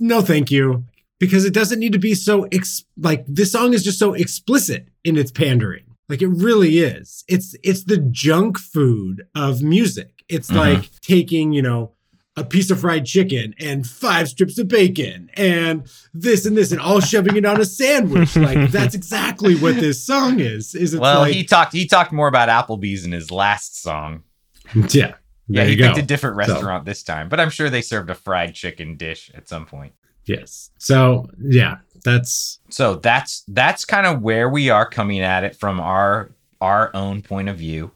[0.00, 0.84] "No, thank you,"
[1.20, 4.88] because it doesn't need to be so ex- like this song is just so explicit
[5.04, 5.84] in its pandering.
[6.08, 7.24] Like it really is.
[7.28, 10.22] It's it's the junk food of music.
[10.28, 10.56] It's Mhm.
[10.56, 11.92] like taking, you know,
[12.36, 16.80] a piece of fried chicken and five strips of bacon and this and this and
[16.80, 18.34] all shoving it on a sandwich.
[18.44, 20.74] Like that's exactly what this song is.
[20.74, 24.22] Is it's Well, like he talked he talked more about Applebee's in his last song.
[24.90, 25.14] yeah.
[25.46, 25.88] Yeah, he you go.
[25.88, 29.30] picked a different restaurant this time, but I'm sure they served a fried chicken dish
[29.34, 29.92] at some point.
[30.24, 30.70] Yes.
[30.78, 35.80] So yeah, that's So that's that's kind of where we are coming at it from
[35.80, 36.30] our
[36.62, 37.90] our own point of view.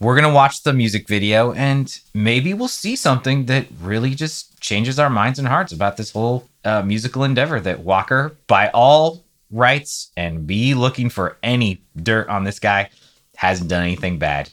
[0.00, 4.98] We're gonna watch the music video and maybe we'll see something that really just changes
[4.98, 10.12] our minds and hearts about this whole uh, musical endeavor that Walker, by all rights,
[10.16, 12.90] and be looking for any dirt on this guy,
[13.36, 14.50] hasn't done anything bad.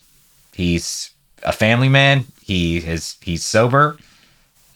[0.53, 1.11] He's
[1.43, 2.25] a family man.
[2.41, 3.97] He is he's sober.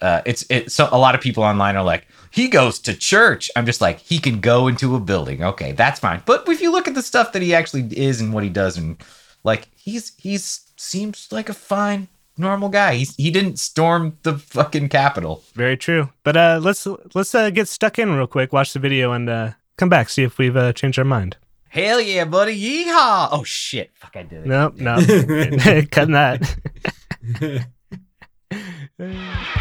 [0.01, 0.71] Uh, it's it.
[0.71, 3.49] So a lot of people online are like, he goes to church.
[3.55, 5.43] I'm just like, he can go into a building.
[5.43, 6.21] Okay, that's fine.
[6.25, 8.77] But if you look at the stuff that he actually is and what he does,
[8.77, 8.97] and
[9.43, 12.95] like he's he's seems like a fine normal guy.
[12.95, 15.43] He's he didn't storm the fucking Capitol.
[15.53, 16.09] Very true.
[16.23, 19.51] But uh, let's let's uh, get stuck in real quick, watch the video, and uh,
[19.77, 21.37] come back see if we've uh, changed our mind.
[21.69, 22.59] Hell yeah, buddy!
[22.59, 23.29] Yeehaw!
[23.31, 23.91] Oh shit!
[23.93, 24.47] Fuck, I did it.
[24.47, 24.95] Nope, no,
[25.91, 26.55] cutting that.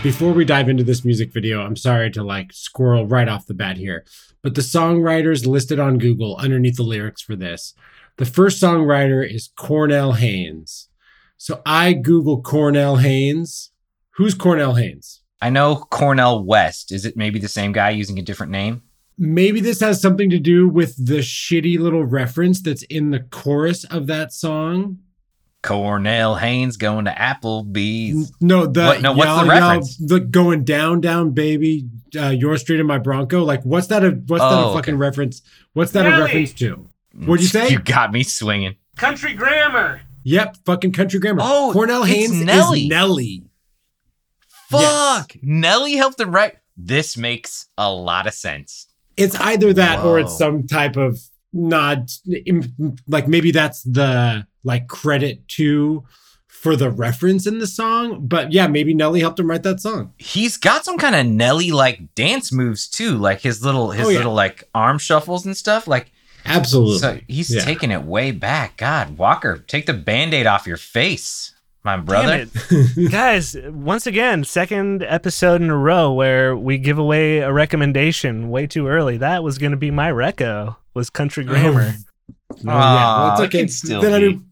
[0.02, 3.54] Before we dive into this music video, I'm sorry to like squirrel right off the
[3.54, 4.04] bat here,
[4.42, 7.72] but the songwriters listed on Google underneath the lyrics for this,
[8.16, 10.88] the first songwriter is Cornell Haynes.
[11.36, 13.70] So I Google Cornell Haynes.
[14.16, 15.20] Who's Cornell Haynes?
[15.40, 16.90] I know Cornel West.
[16.90, 18.82] Is it maybe the same guy using a different name?
[19.16, 23.84] Maybe this has something to do with the shitty little reference that's in the chorus
[23.84, 24.98] of that song.
[25.62, 28.32] Cornell Haynes going to Applebee's.
[28.40, 29.96] No, the What- no, what's the reference?
[29.96, 33.44] the going down, down, baby, uh, your street and my Bronco.
[33.44, 34.04] Like, what's that?
[34.04, 34.98] A what's that a Oh, fucking okay.
[34.98, 35.40] reference?
[35.72, 36.88] What's that a reference to?
[37.14, 37.68] What'd you say?
[37.70, 38.74] You got me swinging.
[38.96, 40.00] Country grammar.
[40.24, 41.42] Yep, fucking country grammar.
[41.44, 42.82] Oh, Cornell Haynes Nelly.
[42.82, 43.44] is Nelly.
[44.70, 45.32] Fuck!
[45.42, 46.56] Nelly helped him write.
[46.76, 48.86] This makes a lot of sense.
[49.16, 51.20] It's either that or it's some type of
[51.54, 56.04] im- Like maybe that's the like credit to
[56.48, 58.26] for the reference in the song.
[58.26, 60.12] But yeah, maybe Nelly helped him write that song.
[60.18, 64.10] He's got some kind of Nelly like dance moves too, like his little his Oh,
[64.10, 64.18] yeah.
[64.18, 65.86] little like arm shuffles and stuff.
[65.88, 66.12] Like
[66.44, 66.98] Absolutely.
[66.98, 67.64] so he's Yeah.
[67.64, 68.76] taking it way back.
[68.76, 71.52] God, Walker, take the band-aid off your face,
[71.84, 72.46] my brother.
[72.46, 73.10] Damn it.
[73.10, 78.66] Guys, once again, second episode in a row where we give away a recommendation way
[78.66, 79.16] too early.
[79.18, 80.76] That was going to be my reco.
[80.94, 81.94] Was country grammar.
[81.94, 82.64] Oh, yeah.
[82.64, 83.58] Well, it's Aw, it okay.
[83.60, 84.28] can still Then I be.
[84.28, 84.46] mean,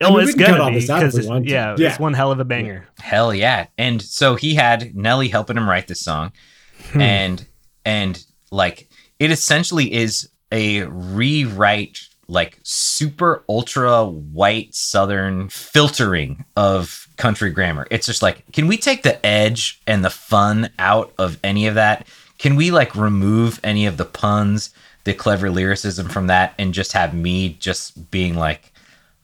[0.00, 1.88] I Oh, mean, it's can cut gonna all be this because we yeah, Yeah.
[1.88, 2.86] it's one hell of a banger.
[3.00, 3.66] Hell yeah.
[3.78, 6.30] And so he had Nelly helping him write this song.
[6.92, 7.00] Hmm.
[7.00, 7.46] And
[7.84, 8.88] and like
[9.18, 17.86] it essentially is a rewrite like super ultra white southern filtering of country grammar.
[17.90, 21.74] It's just like can we take the edge and the fun out of any of
[21.74, 22.06] that?
[22.38, 24.70] Can we like remove any of the puns,
[25.04, 28.72] the clever lyricism from that and just have me just being like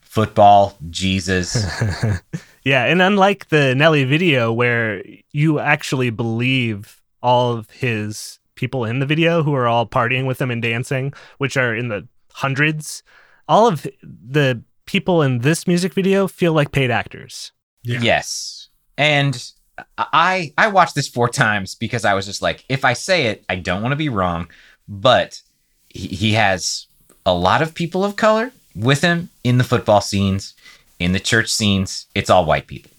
[0.01, 1.65] football Jesus
[2.65, 8.97] Yeah, and unlike the Nelly video where you actually believe all of his people in
[8.97, 13.01] the video who are all partying with him and dancing, which are in the hundreds,
[13.47, 17.51] all of the people in this music video feel like paid actors.
[17.83, 17.99] Yeah.
[18.01, 18.69] Yes.
[18.97, 19.51] And
[19.97, 23.43] I I watched this four times because I was just like, if I say it,
[23.49, 24.47] I don't want to be wrong,
[24.87, 25.41] but
[25.89, 26.87] he, he has
[27.25, 30.53] a lot of people of color with him in the football scenes,
[30.99, 32.05] in the church scenes.
[32.15, 32.91] It's all white people.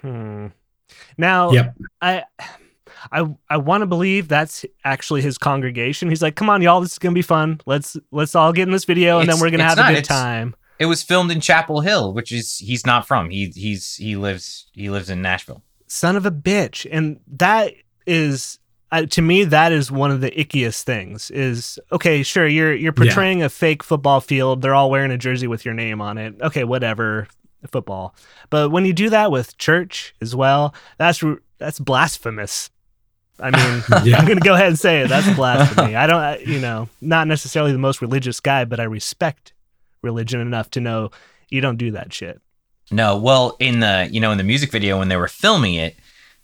[0.00, 0.48] Hmm.
[1.16, 1.74] Now, Yep.
[2.02, 2.24] I
[3.12, 6.08] I I want to believe that's actually his congregation.
[6.08, 7.60] He's like, "Come on, y'all, this is gonna be fun.
[7.66, 9.90] Let's let's all get in this video, and then we're gonna have not.
[9.90, 13.30] a good time." It was filmed in Chapel Hill, which is he's not from.
[13.30, 15.62] He he's he lives he lives in Nashville.
[15.86, 16.86] Son of a bitch.
[16.90, 17.74] And that
[18.06, 18.58] is
[18.94, 22.92] uh, to me that is one of the ickiest things is okay sure you're you're
[22.92, 26.34] portraying a fake football field they're all wearing a jersey with your name on it
[26.40, 27.26] okay whatever
[27.72, 28.14] football
[28.50, 31.24] but when you do that with church as well that's
[31.58, 32.70] that's blasphemous
[33.40, 34.18] i mean Yeah.
[34.18, 37.26] i'm gonna go ahead and say it that's blasphemy i don't I- you know not
[37.28, 39.52] necessarily the most religious guy but i respect
[40.02, 41.10] religion enough to know
[41.50, 42.40] you don't do that shit
[42.90, 45.96] No, well, in the you know in the music video when they were filming it,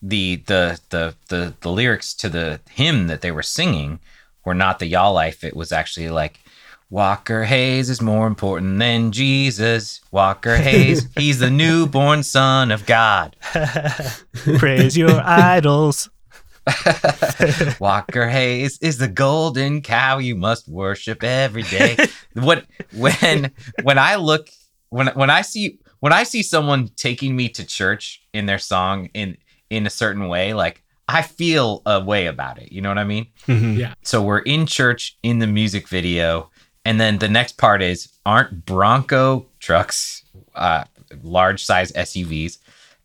[0.03, 3.99] the the the the the lyrics to the hymn that they were singing
[4.45, 5.45] were not the y'all life.
[5.45, 6.41] It was actually like
[6.89, 10.01] Walker Hayes is more important than Jesus.
[10.11, 13.37] Walker Hayes, he's the newborn son of God.
[14.59, 16.09] praise your idols
[17.81, 21.97] Walker Hayes is the golden cow you must worship every day.
[22.35, 23.53] what when
[23.83, 24.49] when I look
[24.91, 29.11] when when I see when I see someone taking me to church in their song
[29.15, 29.37] in
[29.71, 32.73] in a certain way, like I feel a way about it.
[32.73, 33.27] You know what I mean?
[33.47, 33.77] Mhm.
[33.77, 33.95] Yeah.
[34.03, 36.51] So we're in church in the music video,
[36.85, 40.85] and then the next part is aren't Bronco trucks, uh,
[41.23, 42.59] large size SUVs,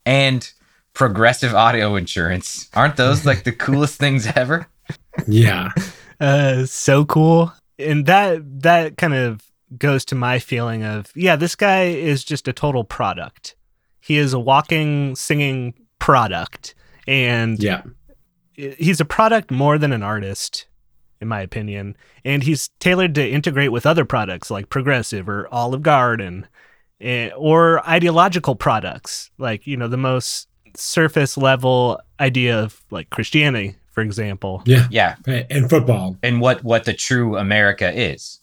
[0.06, 0.52] and
[0.96, 4.66] progressive auto insurance aren't those like the coolest things ever?
[5.28, 5.70] Yeah.
[6.20, 9.42] uh so cool and that that kind of
[9.78, 13.56] goes to my feeling of yeah this guy is just a total product
[14.00, 16.74] he is a walking singing product
[17.08, 17.82] and Yeah.
[18.54, 20.68] he's a product more than an artist
[21.20, 25.82] in my opinion and he's tailored to integrate with other products like progressive or olive
[25.82, 26.48] garden
[27.02, 33.76] eh, or ideological products like you know the most surface level idea of like christianity
[33.92, 34.88] for example Yeah.
[34.92, 35.16] Yeah,
[35.50, 36.18] And football.
[36.22, 38.40] and what what the true America is.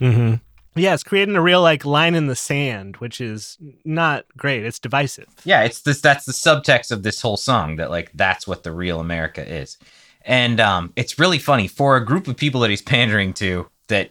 [0.00, 0.34] Mm-hmm.
[0.76, 4.64] Yeah, it's creating a real like line in the sand, which is not great.
[4.64, 5.28] It's divisive.
[5.44, 8.72] Yeah, it's this that's the subtext of this whole song that like that's what the
[8.72, 9.78] real America is.
[10.24, 14.10] And um it's really funny for a group of people that he's pandering to that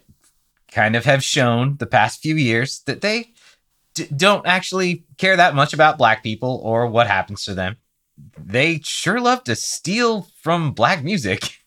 [0.71, 3.32] kind of have shown the past few years that they
[3.93, 7.77] d- don't actually care that much about black people or what happens to them.
[8.37, 11.59] They sure love to steal from black music.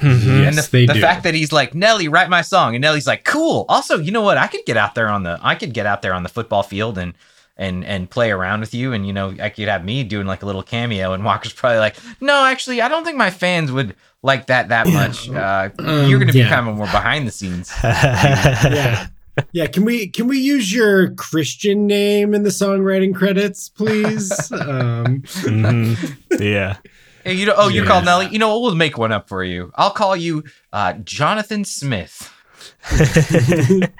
[0.00, 0.30] Mm-hmm.
[0.30, 3.06] and Yes, the, they the fact that he's like Nelly, write my song, and Nelly's
[3.06, 3.66] like, cool.
[3.68, 4.38] Also, you know what?
[4.38, 6.62] I could get out there on the I could get out there on the football
[6.62, 7.12] field and
[7.58, 10.42] and and play around with you, and you know, I could have me doing like
[10.42, 11.12] a little cameo.
[11.12, 14.86] And Walker's probably like, no, actually, I don't think my fans would like that that
[14.86, 15.28] much.
[15.28, 16.48] Uh, Um, you're gonna be yeah.
[16.48, 17.70] kind of more behind the scenes.
[17.82, 19.06] Yeah.
[19.52, 24.50] Yeah, can we can we use your Christian name in the songwriting credits, please?
[24.52, 26.18] um, Mhm.
[26.38, 26.76] Yeah.
[27.24, 27.88] Hey, you know, oh, you're Yeah.
[27.88, 28.28] called Nelly.
[28.28, 28.62] You know what?
[28.62, 29.72] We'll make one up for you.
[29.74, 32.32] I'll call you uh, Jonathan Smith.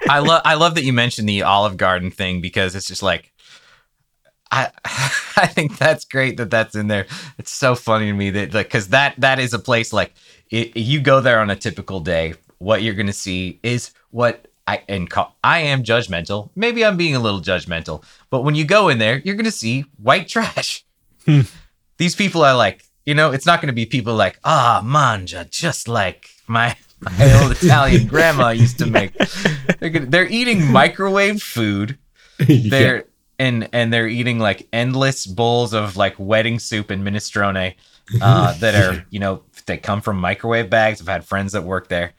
[0.09, 3.31] I love I love that you mentioned the Olive Garden thing because it's just like
[4.51, 4.69] I
[5.37, 7.07] I think that's great that that's in there.
[7.37, 10.13] It's so funny to me that like because that that is a place like
[10.49, 12.33] it, you go there on a typical day.
[12.59, 16.49] What you're gonna see is what I and call, I am judgmental.
[16.55, 19.85] Maybe I'm being a little judgmental, but when you go in there, you're gonna see
[19.97, 20.85] white trash.
[21.25, 21.41] Hmm.
[21.97, 25.87] These people are like, you know, it's not gonna be people like ah manja, just
[25.87, 29.13] like my my old Italian grandma used to make.
[29.79, 31.97] They're gonna, they're eating microwave food.
[32.39, 33.05] They're
[33.39, 37.75] and and they're eating like endless bowls of like wedding soup and minestrone
[38.21, 41.01] uh, that are you know they come from microwave bags.
[41.01, 42.13] I've had friends that work there,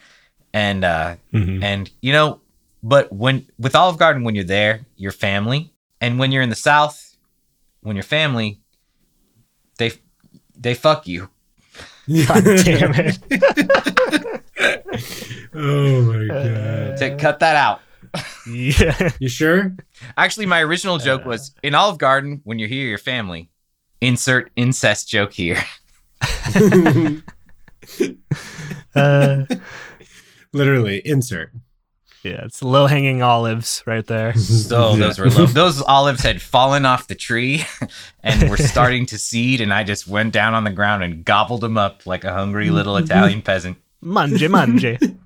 [0.52, 1.62] and uh, Mhm.
[1.62, 2.40] and you know,
[2.82, 6.54] but when with Olive Garden, when you're there, your family, and when you're in the
[6.56, 7.16] South,
[7.80, 8.60] when you're family,
[9.78, 9.92] they
[10.56, 11.28] they fuck you.
[12.26, 13.18] God damn it.
[15.54, 16.96] oh my god.
[16.98, 17.80] To cut that out.
[18.46, 19.10] Yeah.
[19.18, 19.74] You sure?
[20.18, 23.48] Actually, my original joke was in Olive Garden when you're here, your family.
[24.00, 25.62] Insert incest joke here.
[28.94, 29.44] Uh,
[30.52, 31.50] Literally, insert.
[32.22, 34.34] yeah, it's low hanging olives right there.
[34.38, 35.46] So those were low.
[35.46, 37.64] Those olives had fallen off the tree
[38.22, 41.60] and were starting to seed, and I just went down on the ground and gobbled
[41.62, 43.76] them up like a hungry little Italian peasant.
[44.04, 45.16] Manje, manje.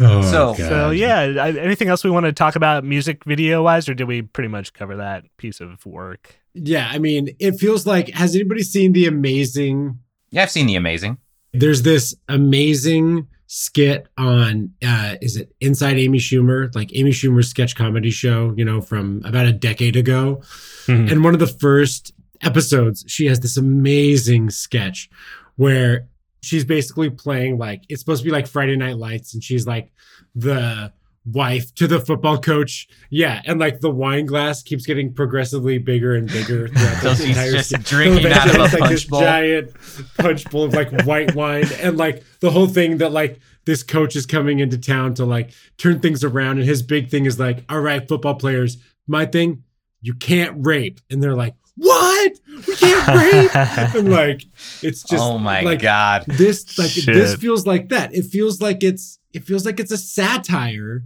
[0.00, 0.68] Oh, So- God.
[0.68, 4.06] So, yeah, I- anything else we want to talk about music video wise, or did
[4.06, 6.36] we pretty much cover that piece of work?
[6.54, 9.98] Yeah, I mean, it feels like has anybody seen the amazing
[10.30, 11.18] Yeah, I've seen the amazing.
[11.52, 17.74] there's this amazing skit on uh is it inside amy schumer like amy schumer's sketch
[17.74, 20.42] comedy show you know from about a decade ago
[20.86, 21.10] Mhm.
[21.10, 25.08] and one of the first episodes she has this amazing sketch
[25.56, 26.06] where
[26.42, 29.90] she's basically playing like it's supposed to be like friday night lights and she's like
[30.34, 30.92] the
[31.32, 32.88] wife to the football coach.
[33.10, 37.52] Yeah, and like the wine glass keeps getting progressively bigger and bigger throughout the entire
[37.52, 37.80] just scene.
[37.82, 39.20] drinking So out of a it's like punch this bowl.
[39.20, 39.70] giant
[40.18, 44.16] punch bowl of like white wine, and like the whole thing that like this coach
[44.16, 47.64] is coming into town to like turn things around, and his big thing is like,
[47.68, 49.62] all right, football players, my thing,
[50.00, 52.32] you can't rape, and they're like, what?
[52.66, 53.54] We can't rape,
[53.94, 54.44] and like
[54.82, 56.24] it's just oh my like, god.
[56.26, 57.14] this like Shit.
[57.14, 61.04] this feels like that it feels like it's it feels like it's a satire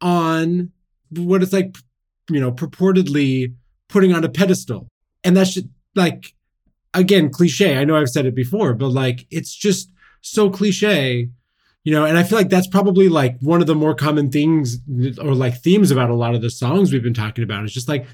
[0.00, 0.70] on
[1.10, 1.76] what it's like
[2.30, 3.54] you know purportedly
[3.88, 4.88] putting on a pedestal
[5.24, 6.34] and that's just like
[6.94, 9.90] again cliche i know i've said it before but like it's just
[10.22, 11.28] so cliche
[11.84, 14.78] you know and i feel like that's probably like one of the more common things
[15.20, 17.88] or like themes about a lot of the songs we've been talking about is just
[17.88, 18.06] like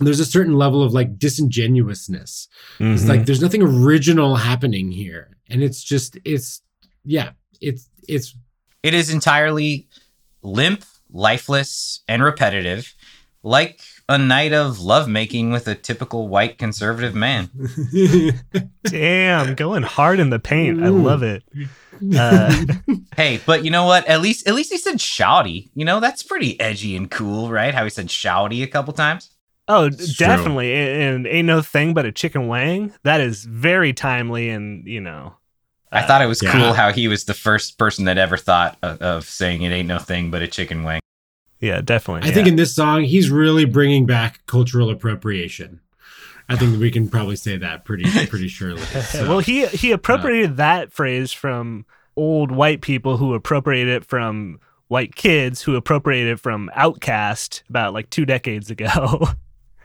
[0.00, 2.48] there's a certain level of like disingenuousness
[2.80, 3.08] it's Mhm.
[3.08, 5.30] like there's nothing original happening here.
[5.48, 6.62] And it's just it's
[7.04, 7.30] yeah,
[7.60, 8.34] it's it's
[8.82, 9.86] It is entirely
[10.44, 12.94] limp, lifeless, and repetitive,
[13.42, 17.50] like a night of lovemaking with a typical white conservative man.
[18.84, 20.82] Damn, going hard in the paint.
[20.82, 21.42] I love it.
[22.16, 22.64] Uh,
[23.16, 24.06] Hey, but you know what?
[24.08, 25.70] At least at least he said shouty.
[25.74, 27.72] You know, that's pretty edgy and cool, right?
[27.72, 29.30] How he said shouty a couple times.
[29.68, 30.26] Oh, It's true.
[30.26, 30.74] definitely.
[30.74, 32.92] And ain't no thing but a chicken wang.
[33.04, 35.36] That is very timely and, you know.
[35.94, 36.52] I uh, thought it was yeah.
[36.52, 39.88] cool how he was the first person that ever thought of, of saying it ain't
[39.88, 41.00] no thing but a chicken wing.
[41.60, 42.28] Yeah, definitely.
[42.28, 45.80] I think in this song he's really bringing back cultural appropriation.
[46.48, 48.82] I think we can probably say that pretty pretty surely.
[48.82, 51.86] So, well, he he appropriated that phrase from
[52.16, 57.94] old white people who appropriated it from white kids who appropriated it from OutKast about
[57.94, 59.26] like two decades ago,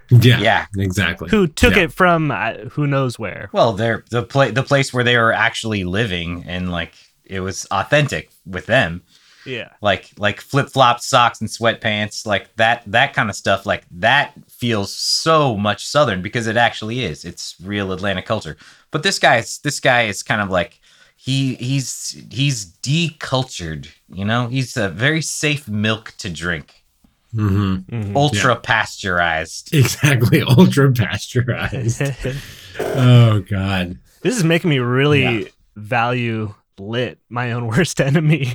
[0.10, 0.66] yeah, Yeah.
[0.78, 1.30] exactly.
[1.30, 1.84] who took Yeah.
[1.84, 3.49] it from uh, who knows where.
[3.51, 6.93] Well, they're the pla- the place where they were actually living and like
[7.26, 9.03] it was authentic with them.
[9.45, 9.70] Yeah.
[9.82, 14.34] like like flip flop socks and sweatpants like that that kind of stuff like that
[14.49, 18.57] feels so much southern because it actually is it's real atlanta culture
[18.91, 20.82] but this guy's this guy is kind of like
[21.16, 26.79] he he's he's decultured you know he's a very safe milk to drink
[27.34, 28.16] hmm Mhm.
[28.16, 32.02] ultra pasteurized Exactly, ultra pasteurized.
[32.80, 33.98] oh God.
[34.22, 35.44] this is making me really Yeah.
[35.76, 38.54] value lit my own worst enemy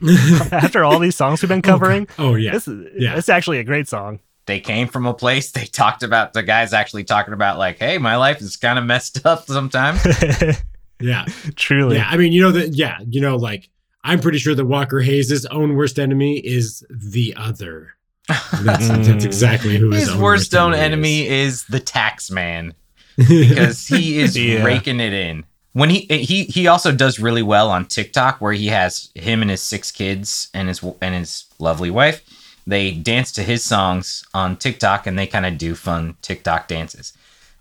[0.50, 2.52] after all these songs we've been covering Oh yeah.
[2.52, 3.16] this is Yeah.
[3.16, 6.72] it's actually a great song they came from a place they talked about the guys
[6.72, 10.00] actually talking about like hey my life is kind of messed up sometimes
[11.00, 11.26] Yeah.
[11.56, 12.08] truly Yeah.
[12.08, 12.74] I mean, you know that.
[12.74, 12.98] Yeah.
[13.06, 13.68] You know, like
[14.04, 17.94] I'm pretty sure that Walker Hayes' own worst enemy is the other.
[18.28, 19.04] That's, Mm.
[19.04, 20.80] that's exactly who his, his worst own is.
[20.80, 22.74] enemy is the tax man
[23.16, 24.64] because he is Yeah.
[24.64, 25.44] raking it in.
[25.72, 29.50] When he he he also does really well on TikTok, where he has him and
[29.50, 32.22] his six kids and his and his lovely wife.
[32.66, 37.12] They dance to his songs on TikTok, and they kind of do fun TikTok dances.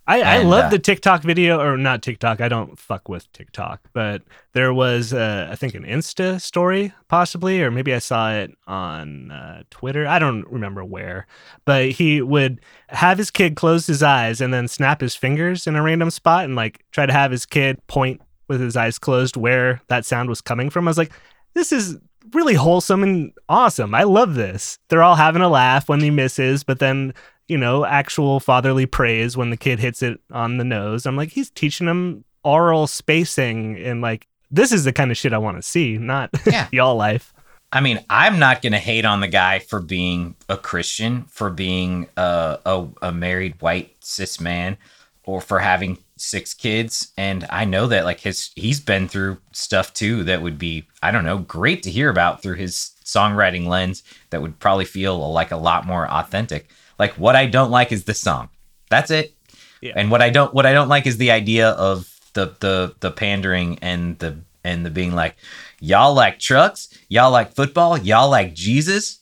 [0.06, 2.42] I, I love uh, the TikTok video, or not TikTok.
[2.42, 7.62] I don't fuck with TikTok, but there was, uh, I think, an Insta story, possibly,
[7.62, 10.06] or maybe I saw it on uh, Twitter.
[10.06, 11.26] I don't remember where,
[11.64, 15.76] but he would have his kid close his eyes and then snap his fingers in
[15.76, 19.38] a random spot and like try to have his kid point with his eyes closed
[19.38, 20.86] where that sound was coming from.
[20.86, 21.14] I was like,
[21.54, 21.98] this is
[22.34, 23.96] really wholesome and awesome.
[23.96, 24.80] I love this.
[24.90, 27.14] They're all having a laugh when he misses, but then
[27.48, 31.06] you know, actual fatherly praise when the kid hits it on the nose.
[31.06, 35.34] I'm like, he's teaching them oral spacing and like this is the kind of shit
[35.34, 36.68] I want to see, not Yeah.
[36.72, 37.34] y'all life.
[37.72, 42.08] I mean, I'm not gonna hate on the guy for being a Christian, for being
[42.16, 44.78] a, a, a married white cis man,
[45.24, 47.12] or for having six kids.
[47.18, 51.10] And I know that like his he's been through stuff too that would be I
[51.12, 54.04] don't know great to hear about through his songwriting lens.
[54.30, 56.70] That would probably feel like a lot more authentic.
[57.00, 58.50] Like what I don't like is the song.
[58.90, 59.36] That's it.
[59.82, 59.94] Yeah.
[59.96, 63.12] And what I don't what I don't like is the idea of the the the
[63.12, 65.36] pandering and the and the being like
[65.80, 69.20] y'all like trucks, y'all like football, y'all like Jesus.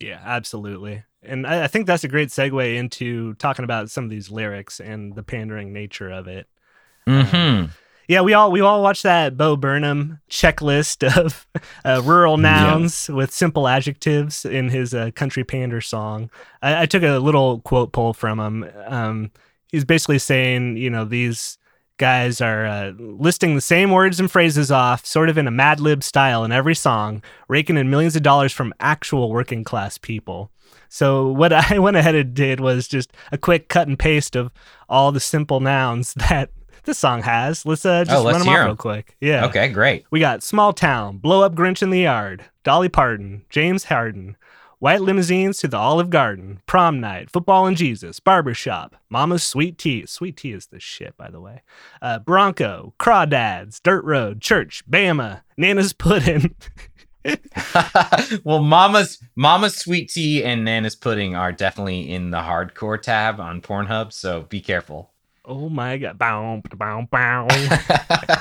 [0.00, 1.02] Yeah, absolutely.
[1.22, 4.80] And I, I think that's a great segue into talking about some of these lyrics
[4.80, 6.46] and the pandering nature of it.
[7.06, 7.72] Mm-hmm.
[8.08, 11.46] Yeah, we all we all watched that Bo Burnham checklist of
[11.84, 16.30] uh, rural nouns with simple adjectives in his uh, country pander song.
[16.62, 18.70] I, I took a little quote pull from him.
[18.86, 19.30] Um,
[19.70, 21.58] he's basically saying, you know, these
[21.98, 25.78] guys are uh, listing the same words and phrases off, sort of in a Mad
[25.78, 30.50] Lib style, in every song, raking in millions of dollars from actual working class people.
[30.88, 34.50] So what I went ahead and did was just a quick cut and paste of
[34.88, 36.50] all the simple nouns that
[36.84, 37.64] this song has.
[37.66, 38.66] Let's uh, just Oh, let's run them off 'em.
[38.66, 39.16] real quick.
[39.20, 39.46] Yeah.
[39.46, 40.04] Okay, great.
[40.10, 44.36] We got Small Town, Blow Up Grinch in the Yard, Dolly Parton, James Harden,
[44.80, 50.06] White limousines to the Olive Garden, prom night, football and Jesus, barbershop, Mama's sweet tea.
[50.06, 51.62] Sweet tea is the shit, by the way.
[52.00, 56.54] Uh, Bronco, Crawdads, Dirt Road, Church, Bama, Nana's Pudding.
[58.44, 63.60] well, Mama's Mama's sweet tea and Nana's pudding are definitely in the hardcore tab on
[63.60, 65.10] Pornhub, so be careful.
[65.50, 66.18] Oh my god!
[66.18, 67.46] Bow, bow, bow.
[67.48, 68.36] uh,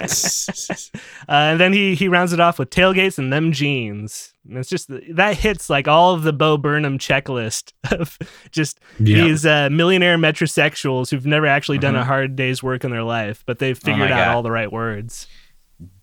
[1.30, 4.34] and then he he rounds it off with tailgates and them jeans.
[4.48, 8.18] And it's just that hits like all of the Bo Burnham checklist of
[8.52, 9.24] just Yeah.
[9.24, 12.06] these uh, millionaire metrosexuals who've never actually done a Mhm.
[12.06, 14.36] hard day's work in their life, but they've Oh figured out God.
[14.36, 15.28] all the right words.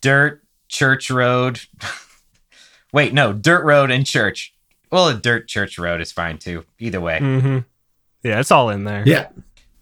[0.01, 1.61] Dirt, church road.
[2.93, 4.55] Wait, no, dirt road and church.
[4.91, 6.65] Well, a dirt church road is fine too.
[6.79, 7.19] Either way.
[7.19, 7.59] hmm
[8.23, 9.03] Yeah, it's all in there.
[9.07, 9.29] Yeah.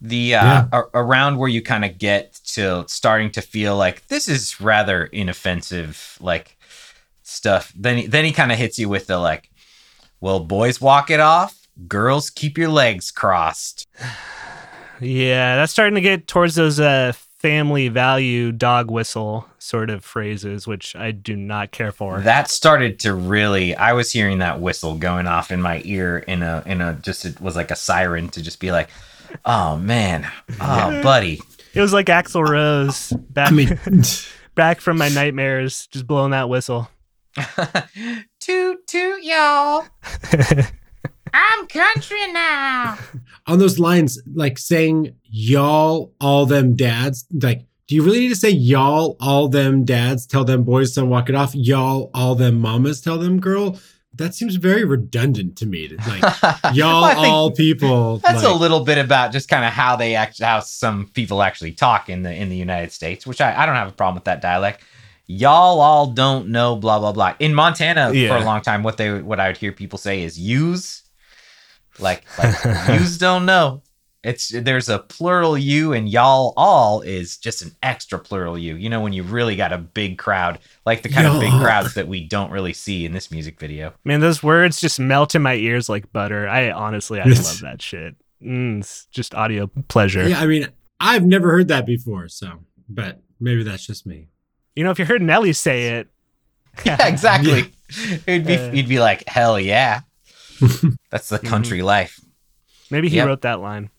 [0.05, 4.27] The uh a- around where you kind of get to starting to feel like this
[4.27, 6.57] is rather inoffensive like
[7.23, 7.71] stuff.
[7.75, 9.49] Then he, then he kind of hits you with the like
[10.21, 13.87] well boys walk it off girls keep your legs crossed.
[14.99, 20.65] Yeah, that's starting to get towards those uh, family value dog whistle sort of phrases,
[20.65, 22.21] which I do not care for.
[22.21, 26.41] that started to really i was hearing that whistle going off in my ear in
[26.43, 28.89] a in a just it was like a siren to just be like
[29.45, 30.27] oh man
[30.61, 31.41] oh buddy
[31.73, 33.79] It was like Axl Rose back I mean,
[34.55, 36.89] back from my nightmares, just blowing that whistle.
[38.39, 39.85] toot toot y'all
[41.33, 42.97] i'm country now
[43.47, 48.35] on those lines, like saying y'all, all them dads, like, do you really need to
[48.35, 51.53] say y'all, all them dads, tell them boys don't walk it off?
[51.53, 53.77] Y'all, all them mamas, tell them girl?
[54.15, 55.87] That seems very redundant to me.
[56.07, 56.21] Like,
[56.73, 58.17] y'all, Well, all people.
[58.19, 61.41] That's like, a little bit about just kind of how they act, how some people
[61.41, 64.15] actually talk in the in the United States, which I, I don't have a problem
[64.15, 64.83] with that dialect.
[65.25, 67.35] Y'all all don't know blah blah blah.
[67.39, 70.39] In Montana for a long time, what they what I would hear people say is
[70.39, 71.01] "use,"
[71.97, 72.53] like like
[72.89, 73.81] "use don't know."
[74.23, 78.75] It's there's a plural you and y'all all is just an extra plural you.
[78.75, 81.93] You know when you really got a big crowd, like the kind of big crowds
[81.95, 83.93] that we don't really see in this music video.
[84.05, 86.47] Man, those words just melt in my ears like butter.
[86.47, 88.15] I honestly, I love that shit.
[88.41, 90.27] Mm, it's just audio pleasure.
[90.27, 90.67] Yeah, I mean,
[91.01, 92.29] I've never heard that before.
[92.29, 94.29] So, but maybe that's just me.
[94.75, 96.07] You know, if you heard Nelly say it,
[96.85, 97.71] yeah, exactly.
[98.25, 100.01] It'd be Uh, you'd be like, hell yeah.
[101.11, 102.19] That's the country life.
[102.89, 103.27] maybe he Yep.
[103.27, 103.89] wrote that line.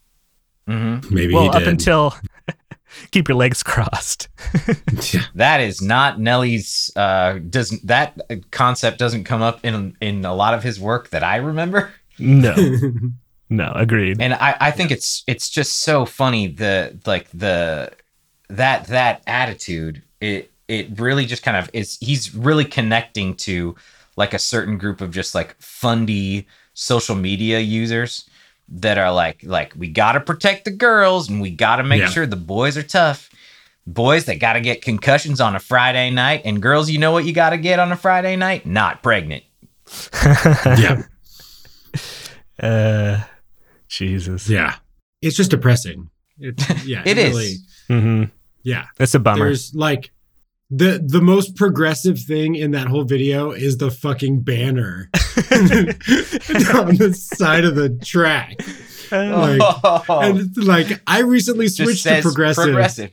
[0.67, 1.69] Hmm Maybe well, he up did.
[1.69, 2.15] until
[3.11, 4.29] keep your legs crossed.
[5.13, 5.23] yeah.
[5.35, 6.91] That is not Nelly's.
[6.97, 8.19] Uh, doesn't that
[8.51, 12.55] concept doesn't come up in in a lot of his work that I remember, No,
[13.51, 14.21] no, agreed.
[14.21, 17.91] and I I think it's it's just so funny the like the
[18.49, 23.75] that that attitude it it really just kind of is he's really connecting to
[24.17, 28.29] like a certain group of just like fundy social media users
[28.69, 32.01] that are like like we got to protect the girls and we got to make
[32.01, 32.09] Yeah.
[32.09, 33.29] sure the boys are tough
[33.87, 37.25] boys that got to get concussions on a friday night and girls you know what
[37.27, 39.45] you got to get on a friday night not pregnant
[40.25, 41.03] yeah.
[42.59, 43.21] Uh,
[43.89, 44.49] Jesus.
[44.49, 44.77] Yeah.
[45.21, 46.11] It's just depressing.
[46.39, 47.03] It, yeah.
[47.07, 47.31] It is.
[47.31, 47.57] really-
[47.89, 48.25] hmm
[48.65, 48.87] Yeah.
[48.97, 49.45] That's a bummer.
[49.45, 50.11] There's like
[50.71, 57.13] the the most progressive thing in that whole video is the fucking banner on the
[57.17, 58.57] side of the track.
[59.13, 60.05] Like, oh.
[60.09, 62.65] And like I recently switched to progressive.
[62.65, 63.11] progressive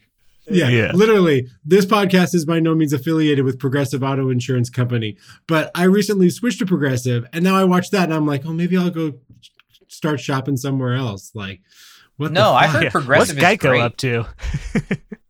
[0.49, 0.91] Yeah, Yeah.
[0.93, 1.47] literally.
[1.63, 6.29] This podcast is by no means affiliated with Progressive Auto Insurance Company, but I recently
[6.29, 9.13] switched to Progressive, and now I watch that, and I'm like, oh, maybe I'll go
[9.87, 11.31] start shopping somewhere else.
[11.35, 11.61] Like,
[12.17, 12.31] what?
[12.31, 12.73] No, the I fuck?
[12.75, 12.89] heard Yeah.
[12.89, 13.81] progressive What's is Geico great.
[13.81, 14.25] up to?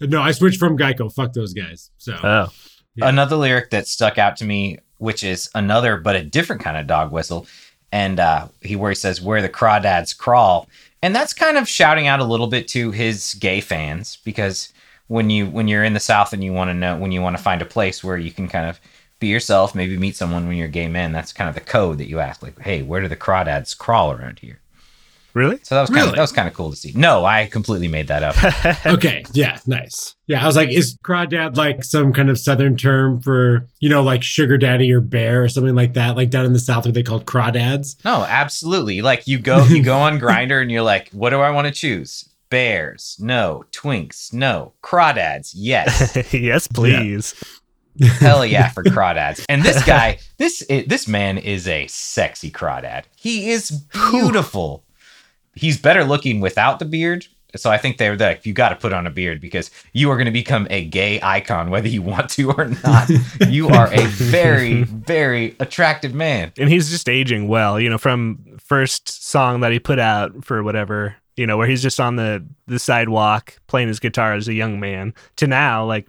[0.00, 1.12] No, I switched from Geico.
[1.12, 1.90] Fuck those guys.
[1.98, 2.52] So Oh,
[2.94, 3.08] Yeah.
[3.08, 6.86] another lyric that stuck out to me, which is another but a different kind of
[6.86, 7.46] dog whistle,
[7.92, 10.68] and uh, he where he says where the crawdads crawl,
[11.02, 14.72] and that's kind of shouting out a little bit to his gay fans because
[15.08, 17.36] when you when you're in the South and you want to know when you want
[17.36, 18.78] to find a place where you can kind of
[19.20, 21.98] be yourself, maybe meet someone when you're a gay man, that's kind of the code
[21.98, 24.60] that you ask like, hey, where do the crawdads crawl around here?
[25.34, 25.58] Really?
[25.62, 26.08] So that was kind Really?
[26.10, 26.92] of that was kind of cool to see.
[26.96, 28.86] No, I completely made that up.
[28.86, 30.16] okay, yeah, nice.
[30.26, 34.02] Yeah, I was like, is crawdad like some kind of southern term for you know
[34.02, 36.16] like sugar daddy or bear or something like that?
[36.16, 38.02] Like down in the south, where they called crawdads?
[38.04, 39.02] No, absolutely.
[39.02, 41.72] Like you go you go on Grindr and you're like, what do I want to
[41.72, 42.28] choose?
[42.50, 43.64] Bears, no.
[43.72, 44.72] Twinks, no.
[44.82, 46.16] Crawdads, yes.
[46.32, 47.34] yes, please.
[48.20, 49.44] Hell yeah for crawdads.
[49.48, 53.04] And this guy, this this man is a sexy crawdad.
[53.16, 53.70] He is
[54.10, 54.84] beautiful.
[55.58, 58.92] He's better looking without the beard, So I think they're like, you got to put
[58.92, 62.30] on a beard because you are going to become a gay icon, whether you want
[62.30, 63.08] to or not.
[63.48, 66.52] you are a very, very attractive man.
[66.58, 67.80] and he's just aging well.
[67.80, 71.82] You know, from first song that he put out for whatever you know, where he's
[71.82, 76.08] just on the the sidewalk playing his guitar as a young man, to now, like,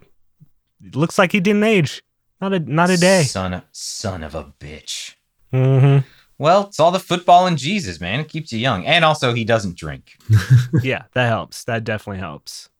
[0.92, 2.02] looks like he didn't age.
[2.40, 3.22] Not a not a day.
[3.22, 5.14] Son of, son of a bitch.
[5.52, 5.98] hmm
[6.40, 8.18] Well, it's all the football and Jesus, man.
[8.18, 8.86] It keeps you young.
[8.86, 10.16] And also, he doesn't drink.
[10.82, 11.64] yeah, that helps.
[11.64, 12.70] That definitely helps.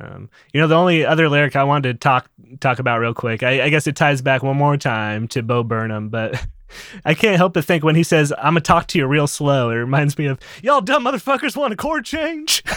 [0.00, 3.42] Um, you know, the only other lyric I wanted to talk talk about real quick,
[3.42, 6.42] I, I guess it ties back one more time to Bo Burnham, but
[7.04, 9.70] I can't help but think when he says, "I'm gonna talk to you real slow,"
[9.70, 12.62] it reminds me of y'all dumb motherfuckers want a chord change.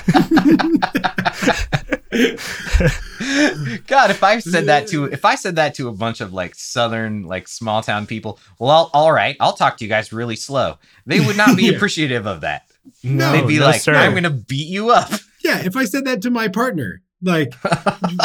[3.88, 6.56] God, if I said that to if I said that to a bunch of like
[6.56, 10.36] southern like small town people, well, I'll, all right, I'll talk to you guys really
[10.36, 10.78] slow.
[11.06, 11.72] They would not be Yeah.
[11.76, 12.64] appreciative of that.
[13.04, 13.96] No, They'd be no, like, sir.
[13.96, 15.12] "I'm gonna beat you up."
[15.44, 17.54] Yeah, if I said that to my partner, like,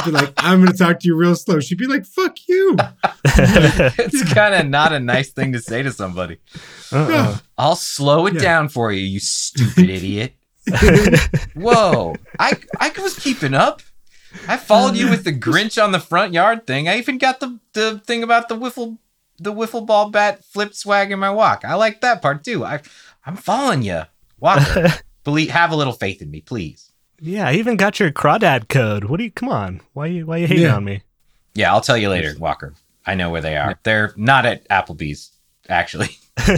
[0.04, 1.60] be like, I'm gonna talk to you real slow.
[1.60, 2.76] She'd be like, "Fuck you."
[3.24, 6.38] it's kind of not a nice thing to say to somebody.
[6.92, 7.38] Uh-uh.
[7.58, 8.40] I'll slow it Yeah.
[8.40, 10.34] down for you, you stupid idiot.
[11.54, 13.82] Whoa, I I was keeping up.
[14.46, 16.88] I followed you with the Grinch on the front yard thing.
[16.88, 18.98] I even got the the thing about the wiffle
[19.38, 21.64] the wiffle ball bat flip swag in my walk.
[21.64, 22.64] I like that part too.
[22.64, 22.80] I
[23.24, 24.02] I'm following you,
[24.38, 24.88] Walker.
[25.24, 26.89] Believe have a little faith in me, please.
[27.20, 29.04] Yeah, I even got your crawdad code.
[29.04, 29.30] What do you?
[29.30, 30.76] Come on, why you why you hating Yeah.
[30.76, 31.02] on me?
[31.54, 32.74] Yeah, I'll tell you later, Walker.
[33.06, 33.78] I know where they are.
[33.82, 35.30] They're not at Applebee's,
[35.68, 36.10] actually.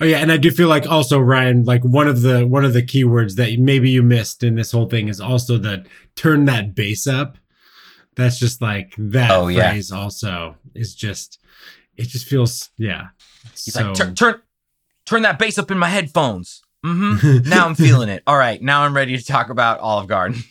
[0.00, 2.72] Oh yeah, and I do feel like also Ryan, like one of the one of
[2.72, 5.84] the keywords that maybe you missed in this whole thing is also the
[6.16, 7.36] turn that bass up.
[8.16, 9.70] That's just like that Oh, yeah.
[9.70, 11.38] phrase also is just
[11.96, 13.08] it just feels yeah.
[13.52, 14.40] He's so, like, turn, turn,
[15.06, 16.62] turn that bass up in my headphones.
[16.84, 17.48] Mm-hmm.
[17.48, 18.22] now I'm feeling it.
[18.26, 20.42] All right, now I'm ready to talk about Olive Garden.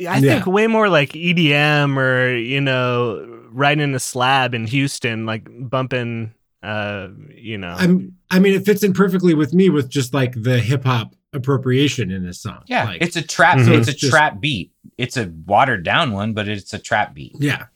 [0.00, 0.20] I Yeah.
[0.20, 5.46] think way more like EDM or you know riding in a slab in Houston, like
[5.50, 6.34] bumping.
[6.62, 10.40] Uh, you know, I'm I mean it fits in perfectly with me with just like
[10.42, 12.62] the hip hop appropriation in this song.
[12.66, 13.58] Yeah, Like, it's a trap.
[13.58, 13.78] Mhm.
[13.78, 14.72] It's a just- trap beat.
[14.96, 17.36] It's a watered down one, but it's a trap beat.
[17.38, 17.66] yeah.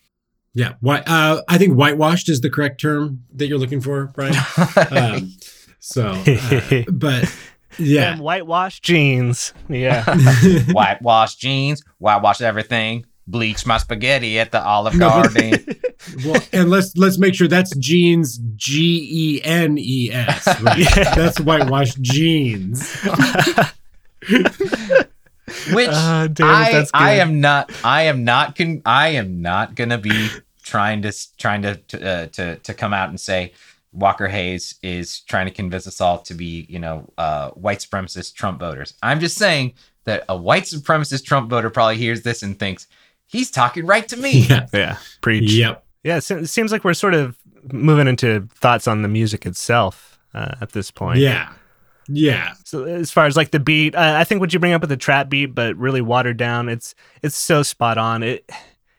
[0.55, 0.75] Yeah.
[0.81, 4.35] Why uh I think whitewashed is the correct term that you're looking for, Brian.
[4.91, 5.33] Um,
[5.79, 7.33] so uh, but
[7.79, 8.11] yeah.
[8.11, 9.53] Them whitewashed jeans.
[9.69, 10.05] Yeah.
[10.73, 15.65] Whitewash jeans, whitewash everything, bleach my spaghetti at the Olive Garden.
[16.27, 20.45] Well, and let's let's make sure that's jeans G E N E S.
[21.15, 22.93] That's whitewashed jeans.
[25.73, 29.43] Which Ah, damn it, I that's I am not I am not con- I am
[29.43, 30.29] not gonna be
[30.63, 33.53] trying to trying to to, uh, to to come out and say
[33.93, 38.35] Walker Hayes is trying to convince us all to be you know uh, white supremacist
[38.35, 38.95] Trump voters.
[39.03, 39.75] I'm just saying
[40.05, 42.87] that a white supremacist Trump voter probably hears this and thinks
[43.27, 44.47] he's talking right to me.
[44.49, 44.67] Yeah.
[44.73, 44.97] yeah.
[45.21, 45.53] Preach.
[45.53, 45.85] Yep.
[46.05, 46.17] Yeah.
[46.17, 47.37] It it seems like we're sort of
[47.73, 51.19] moving into thoughts on the music itself uh, at this point.
[51.19, 51.53] Yeah.
[52.09, 52.55] Yeah.
[52.65, 54.91] So as far as like the beat, uh, I think what you bring up with
[54.91, 58.23] the trap beat, but really watered down, it's it's so spot on.
[58.23, 58.51] It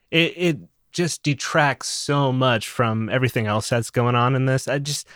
[0.09, 0.59] it it
[0.93, 4.67] just detracts so much from everything else that's going on in this.
[4.67, 5.07] I just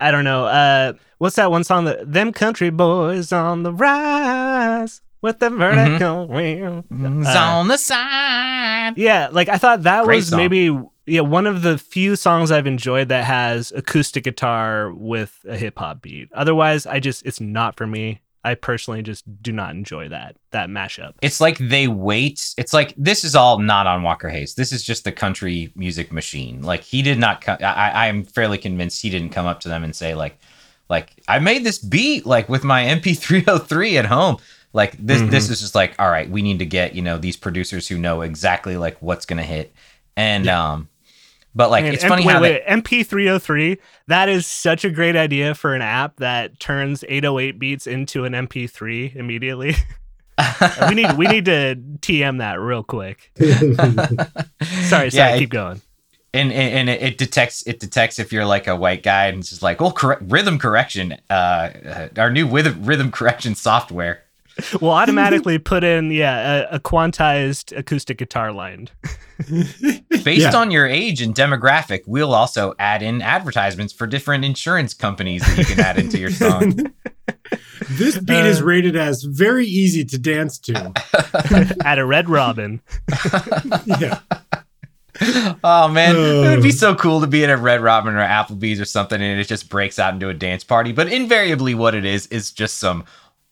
[0.00, 0.46] I don't know.
[0.46, 6.26] Uh, what's that one song that them country boys on the rise with the vertical
[6.26, 6.84] wheel?
[6.90, 8.94] It's Uh, on the side.
[8.96, 10.38] yeah, like I thought that Great was song.
[10.38, 15.56] maybe yeah one of the few songs I've enjoyed that has acoustic guitar with a
[15.56, 16.28] hip hop beat.
[16.32, 18.20] Otherwise, I just it's not for me.
[18.44, 21.12] I personally just do not enjoy that that mashup.
[21.22, 22.54] It's like they wait.
[22.58, 24.54] It's like this is all not on Walker Hayes.
[24.54, 26.62] This is just the country music machine.
[26.62, 27.40] Like he did not.
[27.40, 27.58] come.
[27.60, 30.38] I, I am fairly convinced he didn't come up to them and say like,
[30.88, 34.38] like I made this beat like with my MP303 at home.
[34.72, 35.20] Like this.
[35.22, 35.30] Mhm.
[35.30, 36.28] This is just like all right.
[36.28, 39.72] We need to get you know these producers who know exactly like what's gonna hit.
[40.16, 40.88] And um,
[41.54, 43.78] but like Man, it's M- funny wait, how they, MP303.
[44.08, 48.32] That is such a great idea for an app that turns 808 beats into an
[48.32, 49.74] MP3 immediately.
[50.88, 53.30] we need we need to TM that real quick.
[53.38, 53.50] Sorry,
[54.88, 55.80] sorry, Yeah, it- keep going.
[56.34, 59.38] and and, and it, it detects it detects if you're like a white guy and
[59.40, 64.22] it's just like well correct rhythm correction uh, uh our new rhythm rhythm correction software
[64.80, 68.88] We'll automatically put in yeah a, a quantized acoustic guitar line.
[70.22, 70.56] Based Yeah.
[70.56, 75.58] on your age and demographic we'll also add in advertisements for different insurance companies that
[75.58, 76.92] you can add into your song
[77.90, 80.92] This beat is uh, rated as very easy to dance to.
[81.84, 82.80] at a Red Robin.
[83.86, 84.20] Yeah.
[85.62, 86.72] oh man it would be Oh.
[86.72, 89.68] so cool to be at a red robin or applebee's or something and it just
[89.68, 93.04] breaks out into a dance party but invariably what it is is just some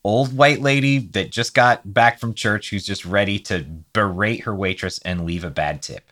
[0.03, 3.63] old white lady that just got back from church who's just ready to
[3.93, 6.11] berate her waitress and leave a bad tip.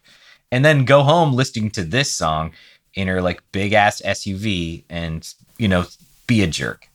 [0.51, 2.53] And then go home listening to this song
[2.95, 5.27] in her like big ass SUV and,
[5.59, 5.85] you know,
[6.27, 6.89] be a jerk.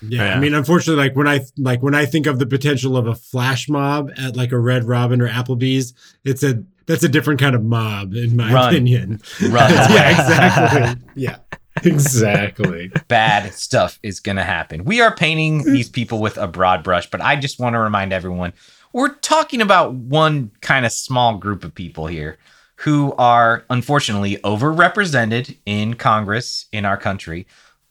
[0.00, 0.36] Yeah, Yeah.
[0.36, 3.14] I mean, unfortunately, like when I like when I think of the potential of a
[3.14, 5.94] flash mob at like a Red Robin or Applebee's,
[6.24, 8.68] it's a that's a different kind of mob in my Run.
[8.74, 9.20] opinion.
[9.40, 9.70] Run.
[9.72, 11.02] yeah, exactly.
[11.14, 11.36] Yeah,
[11.84, 12.90] exactly.
[13.08, 14.84] bad stuff is going to happen.
[14.84, 18.12] We are painting these people with a broad brush, but I just want to remind
[18.12, 18.52] everyone
[18.92, 22.38] we're talking about one kind of small group of people here
[22.82, 27.46] who are unfortunately overrepresented in Congress in our country.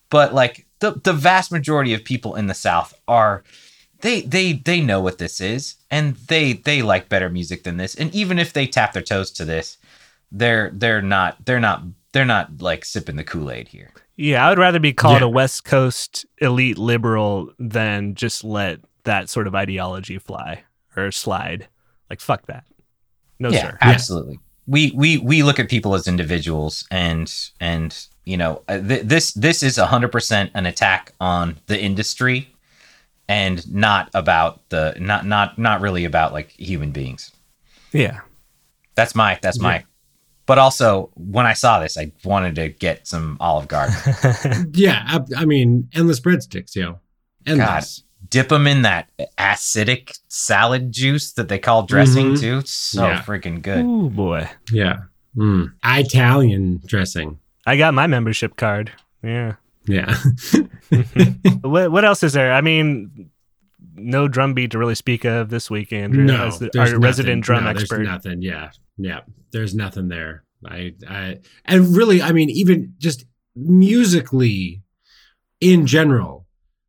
[0.09, 3.43] But like the, the vast majority of people in the South are
[4.01, 7.95] they they they know what this is and they they like better music than this.
[7.95, 9.77] And even if they tap their toes to this,
[10.31, 13.91] they're they're not they're not they're not like sipping the Kool-Aid here.
[14.17, 15.27] Yeah, I would rather be called Yeah.
[15.27, 20.63] a West Coast elite liberal than just let that sort of ideology fly
[20.97, 21.67] or slide.
[22.09, 22.65] Like fuck that.
[23.39, 23.77] No yeah, sir.
[23.81, 24.39] absolutely.
[24.71, 29.33] We we we look at people as individuals, and and you know uh, th- this
[29.33, 32.49] this is hundred percent an attack on the industry,
[33.27, 37.31] and not about the not not not really about like human beings.
[37.91, 38.21] Yeah.
[38.95, 39.83] That's my that's my.
[40.45, 43.95] But also, when I saw this, I wanted to get some Olive Garden.
[44.73, 46.99] Yeah, I, I mean, endless breadsticks, yo,
[47.45, 48.03] endless.
[48.29, 52.39] Dip them in that acidic salad juice that they call dressing Mhm.
[52.39, 52.61] too.
[52.65, 53.21] So Yeah.
[53.21, 53.83] freaking good.
[53.85, 54.49] Oh boy.
[54.71, 54.97] Yeah,
[55.35, 55.71] mm.
[55.83, 57.39] Italian dressing.
[57.65, 58.91] I got my membership card.
[59.23, 59.55] Yeah.
[59.85, 60.15] Yeah,
[61.61, 62.53] what what else is there?
[62.53, 63.29] I mean,
[63.95, 66.23] no drum beat to really speak of this week, Andrew.
[66.23, 67.41] no, as the, there's our resident nothing.
[67.41, 67.95] drum No, expert.
[67.97, 68.41] There's nothing.
[68.43, 69.19] Yeah, yeah.
[69.51, 70.43] There's nothing there.
[70.63, 74.83] I, I, and really, I mean, even just musically,
[75.59, 76.40] in general,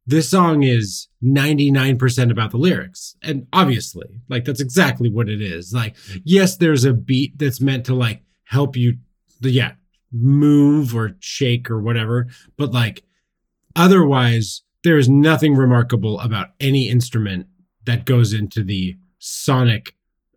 [0.07, 5.73] this song is 99% about the lyrics, and obviously, like that's exactly what it is.
[5.73, 5.95] Like,
[6.25, 8.99] yes, there's a beat that's meant to like help you,
[9.41, 9.73] yeah,
[10.13, 12.27] move or shake or whatever,
[12.57, 13.05] but like,
[13.77, 17.47] otherwise, there is nothing remarkable about any instrument
[17.85, 19.95] that goes into the sonic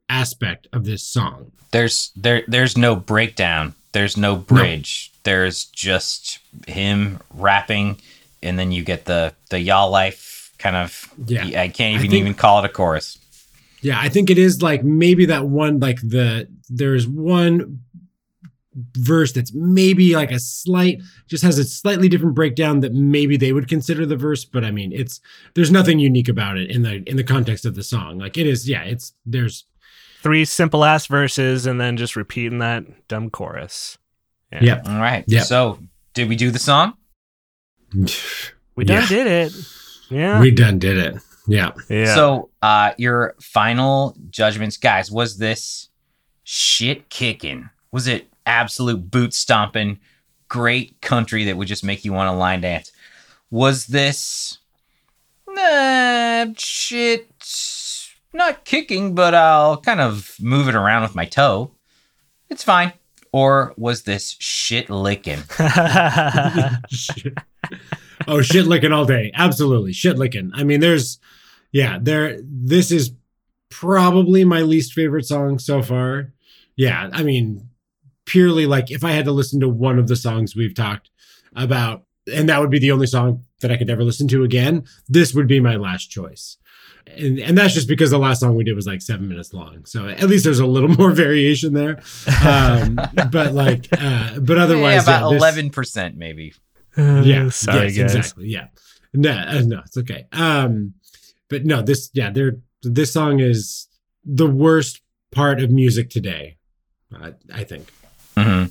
[0.10, 1.52] aspect of this song.
[1.72, 3.74] there's there there's no breakdown.
[3.92, 4.36] There's no.
[4.36, 5.12] bridge.
[5.24, 7.98] There's just him rapping
[8.46, 11.44] and then you get the the y'all life kind of Yeah.
[11.62, 13.18] i can't I even think- even call it a chorus
[13.82, 17.82] Yeah, I think it is like maybe that one like the there's one
[18.98, 23.54] verse that's maybe like a slight just has a slightly different breakdown that maybe they
[23.54, 25.22] would consider the verse, but I mean it's
[25.54, 28.18] there's nothing unique about it in the in the context of the song.
[28.20, 29.66] Like it is, yeah, it's there's
[30.24, 33.98] Three simple ass verses and then just repeating that dumb chorus.
[34.52, 34.60] Yeah.
[34.64, 34.82] yeah.
[34.86, 35.80] all right yeah so
[36.14, 36.94] did we do the song
[38.76, 39.08] We done Yeah.
[39.08, 39.54] did it.
[40.10, 40.40] Yeah.
[40.40, 41.16] We done did it.
[41.48, 41.72] Yeah.
[41.90, 42.14] yeah.
[42.16, 45.90] so uh your final judgments guys was this
[46.44, 50.00] shit kicking was it absolute boot stomping
[50.48, 52.92] great country that would just make you want to line dance
[53.52, 54.58] was this
[55.48, 57.30] nah, shit
[58.34, 61.70] not kicking but i'll kind of move it around with my toe
[62.50, 62.92] it's fine
[63.32, 65.44] or was this shit licking
[66.90, 67.38] Shit.
[68.28, 69.32] oh, shit licking all day.
[69.34, 69.94] Absolutely.
[69.94, 70.52] Shit licking.
[70.54, 71.20] I mean, there's,
[71.72, 73.12] yeah, there, this is
[73.70, 76.34] probably my least favorite song so far.
[76.76, 77.10] Yeah.
[77.12, 77.70] I mean,
[78.26, 81.10] purely like if I had to listen to one of the songs we've talked
[81.56, 82.04] about,
[82.34, 85.34] and that would be the only song that I could ever listen to again, this
[85.34, 86.58] would be my last choice.
[87.08, 89.86] And, and that's just because the last song we did was like seven minutes long.
[89.86, 92.02] So at least there's a little more variation there.
[92.44, 92.96] Um,
[93.32, 96.16] but like, uh, but yeah, otherwise, about yeah, this- 11%
[96.98, 98.16] maybe yeah Sorry, yes, guys.
[98.16, 98.68] exactly yeah.
[99.14, 100.28] No uh, no it's okay.
[100.32, 100.94] Um
[101.50, 103.88] but no this yeah there this song is
[104.24, 106.58] the worst part of music today
[107.14, 107.92] i, I think.
[108.38, 108.66] Hmm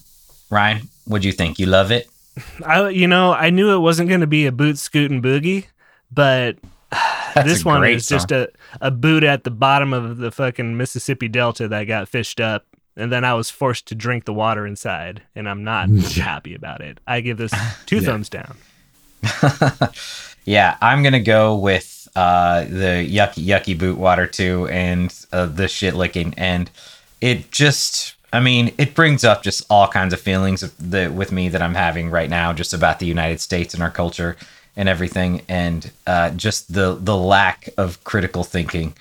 [0.51, 1.59] ryan what do you think?
[1.59, 2.09] You love it?
[2.65, 5.67] I, you know, I knew it wasn't going to be a boot scoot and boogie,
[6.11, 6.57] but
[7.35, 8.51] That's this one great is just a,
[8.81, 12.67] a boot at the bottom of the fucking Mississippi Delta that got fished up.
[12.97, 16.81] And then I was forced to drink the water inside, and I'm not happy about
[16.81, 16.99] it.
[17.07, 17.53] I give this
[17.87, 18.03] two Yeah.
[18.03, 18.57] thumbs down.
[20.45, 25.69] yeah, I'm gonna go with uh, the yucky yucky boot water too, and uh, the
[25.69, 26.71] shit licking, and
[27.21, 31.49] it just, I mean, it brings up just all kinds of feelings the, with me
[31.49, 34.37] that I'm having right now, just about the United States and our culture
[34.77, 38.95] and everything, and uh, just the the lack of critical thinking.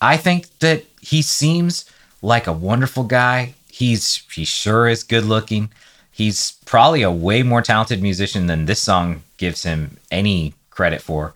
[0.00, 1.90] I think that he seems
[2.22, 3.54] like a wonderful guy.
[3.70, 5.70] He's he sure is good looking.
[6.10, 11.34] He's probably a way more talented musician than this song gives him any credit for.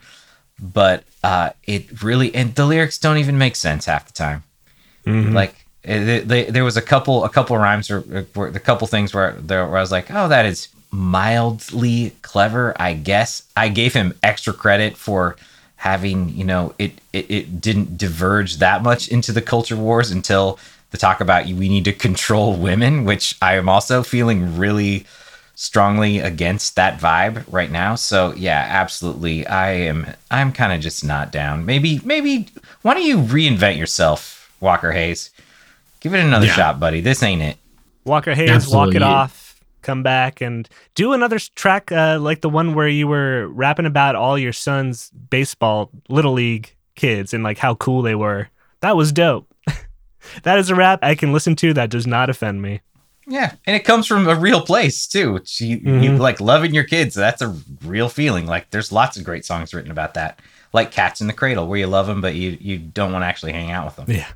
[0.60, 4.42] but uh, it really and the lyrics don't even make sense half the time.
[5.06, 5.32] Mhm.
[5.34, 9.12] Like it, they, there was a couple a couple rhymes or or a couple things
[9.14, 13.42] where there where I was like, oh, that is mildly clever, I guess.
[13.56, 15.36] I gave him extra credit for
[15.80, 20.58] having you know it, it it didn't diverge that much into the culture wars until
[20.90, 25.06] the talk about we need to control women, which I am also feeling really
[25.54, 27.94] strongly against that vibe right now.
[27.94, 29.46] So yeah, absolutely.
[29.46, 31.64] I am I'm kind of just not down.
[31.64, 32.48] Maybe maybe
[32.82, 35.30] why don't you reinvent yourself, Walker Hayes?
[36.00, 36.56] Give it another Yeah.
[36.56, 37.00] shot, buddy.
[37.00, 37.56] This ain't it.
[38.04, 39.49] Walker Hayes, walk it off,
[39.82, 44.14] come back and do another track uh, like the one where you were rapping about
[44.14, 48.48] all your son's baseball little league kids and like how cool they were.
[48.80, 49.52] That was dope.
[50.42, 52.80] that is a rap I can listen to that does not offend me.
[53.26, 55.36] Yeah, and it comes from a real place too.
[55.36, 57.14] It's You, you like loving your kids.
[57.14, 58.46] That's a real feeling.
[58.46, 60.40] Like there's lots of great songs written about that.
[60.72, 63.26] Like Cats in the Cradle, where you love them, but you you don't want to
[63.26, 64.26] actually hang out with them Yeah.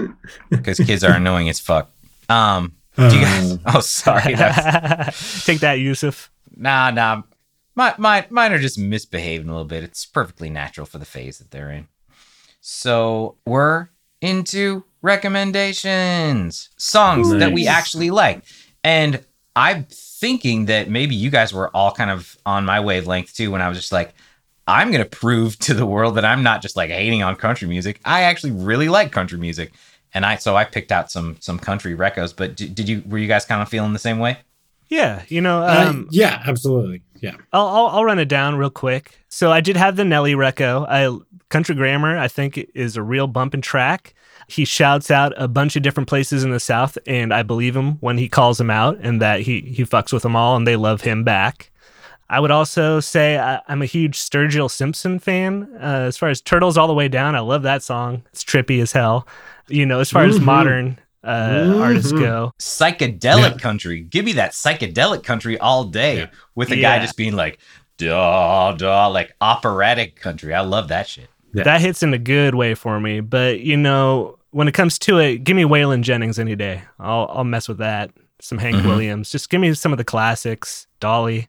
[0.50, 1.90] because kids are annoying as fuck.
[2.28, 3.24] Um, do you uh.
[3.24, 3.58] guys?
[3.66, 4.22] Oh, sorry.
[5.44, 6.30] Take that, Yusuf.
[6.56, 7.22] nah, nah.
[7.74, 9.84] My, my, mine are just misbehaving a little bit.
[9.84, 11.86] It's perfectly natural for the phase that they're in.
[12.60, 13.88] So we're
[14.20, 18.42] into recommendations, songs that we actually like,
[18.82, 19.24] and
[19.54, 23.50] I'm thinking that maybe you guys were all kind of on my wavelength too.
[23.50, 24.14] When I was just like,
[24.66, 28.00] I'm gonna prove to the world that I'm not just like hating on country music.
[28.04, 29.72] I actually really like country music,
[30.14, 32.34] and I so I picked out some some country recos.
[32.34, 34.38] But did, did you were you guys kind of feeling the same way?
[34.88, 37.02] Yeah, you know, Uh, um, yeah, absolutely.
[37.20, 37.34] Yeah.
[37.52, 39.18] I'll, I'll I'll run it down real quick.
[39.28, 40.86] So I did have the Nelly reco.
[40.88, 41.14] I
[41.50, 44.14] Country Grammar I think is a real bumping track.
[44.46, 47.98] He shouts out a bunch of different places in the South, and I believe him
[48.00, 50.76] when he calls them out, and that he he fucks with them all, and they
[50.76, 51.70] love him back.
[52.30, 55.68] I would also say I, I'm a huge Sturgill Simpson fan.
[55.80, 58.22] Uh, as far as Turtles All the Way Down, I love that song.
[58.32, 59.26] It's trippy as hell.
[59.68, 60.42] You know, as far as Mhm.
[60.44, 62.20] modern uh, artists Mhm.
[62.20, 63.56] go, Psychedelic Yeah.
[63.58, 64.00] country.
[64.00, 66.26] Give me that psychedelic country all day Yeah.
[66.54, 67.58] with a guy just being like,
[67.98, 70.54] da da, like operatic country.
[70.54, 71.28] I love that shit.
[71.54, 71.64] Yeah.
[71.64, 73.20] that hits in a good way for me.
[73.20, 76.82] But you know, when it comes to it, give me Waylon Jennings any day.
[77.00, 78.10] I'll I'll mess with that.
[78.40, 78.84] Some Hank Mhm.
[78.86, 79.30] Williams.
[79.30, 80.86] Just give me some of the classics.
[81.00, 81.48] Dolly.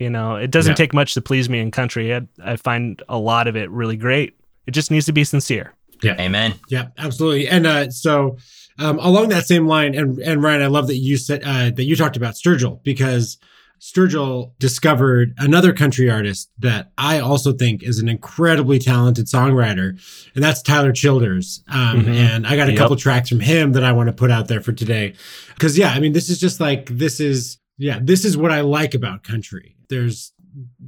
[0.00, 0.76] You know, it doesn't Yeah.
[0.76, 2.14] take much to please me in country.
[2.14, 4.34] I, I find a lot of it really great.
[4.66, 5.74] It just needs to be sincere.
[6.02, 6.16] Yeah.
[6.18, 6.54] Amen.
[6.68, 7.46] Yeah, absolutely.
[7.46, 8.38] And uh, so
[8.78, 11.84] um, along that same line, and and Ryan, I love that you said uh, that
[11.84, 13.36] you talked about Sturgill because
[13.78, 20.00] Sturgill discovered another country artist that I also think is an incredibly talented songwriter,
[20.34, 21.62] and that's Tyler Childers.
[21.68, 22.14] Um, Mhm.
[22.14, 22.78] And I got a Yep.
[22.78, 25.14] couple tracks from him that I want to put out there for today,
[25.54, 28.60] because yeah, I mean, this is just like this is yeah, this is what I
[28.60, 29.74] like about country.
[29.90, 30.32] There's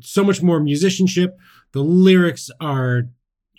[0.00, 1.38] so much more musicianship.
[1.72, 3.08] The lyrics are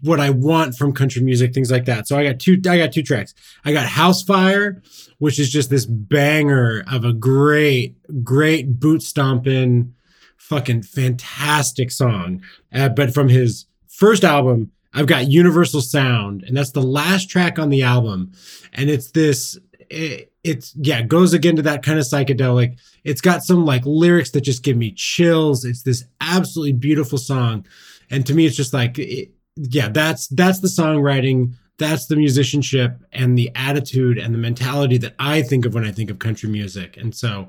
[0.03, 2.07] what I want from country music, things like that.
[2.07, 3.33] So I got two I got two tracks.
[3.63, 4.81] I got House Fire,
[5.19, 9.93] which is just this banger of a great, great boot stomping,
[10.37, 12.43] fucking fantastic song.
[12.73, 17.57] Uh, but from his first album, I've got Universal Sound, and that's the last track
[17.57, 18.33] on the album.
[18.73, 19.57] And it's this
[19.89, 22.77] it, it's yeah, goes again to that kind of psychedelic.
[23.03, 25.65] It's got some like lyrics that just give me chills.
[25.65, 27.65] It's this absolutely beautiful song.
[28.09, 32.97] And to me, it's just like it, yeah, that's that's the songwriting, that's the musicianship
[33.11, 36.49] and the attitude and the mentality that I think of when I think of country
[36.49, 36.97] music.
[36.97, 37.47] And so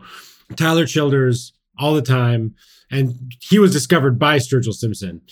[0.56, 2.54] Tyler Childers all the time,
[2.90, 5.22] and he was discovered by Sturgill Simpson.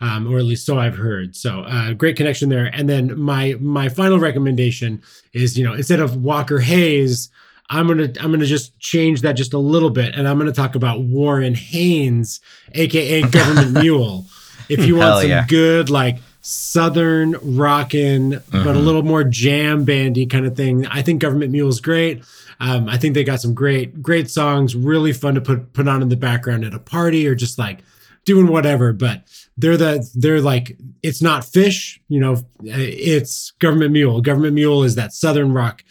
[0.00, 1.36] Um, or at least so I've heard.
[1.36, 2.66] So uh, great connection there.
[2.74, 5.00] And then my my final recommendation
[5.32, 7.30] is, you know, instead of Walker Hayes,
[7.72, 10.74] I'm gonna I'm gonna just change that just a little bit, and I'm gonna talk
[10.74, 12.40] about Warren Haynes,
[12.72, 14.26] aka Government Mule.
[14.68, 15.46] If you want some yeah.
[15.48, 18.84] good like southern rockin', but a Mhm.
[18.84, 22.22] little more jam bandy kind of thing, I think Government Mule is great.
[22.60, 26.02] Um, I think they got some great great songs, really fun to put put on
[26.02, 27.78] in the background at a party or just like
[28.24, 28.92] doing whatever.
[28.92, 29.22] But
[29.56, 34.20] they're the they're like it's not Phish, you know, it's Government Mule.
[34.20, 35.82] Government Mule is that southern rock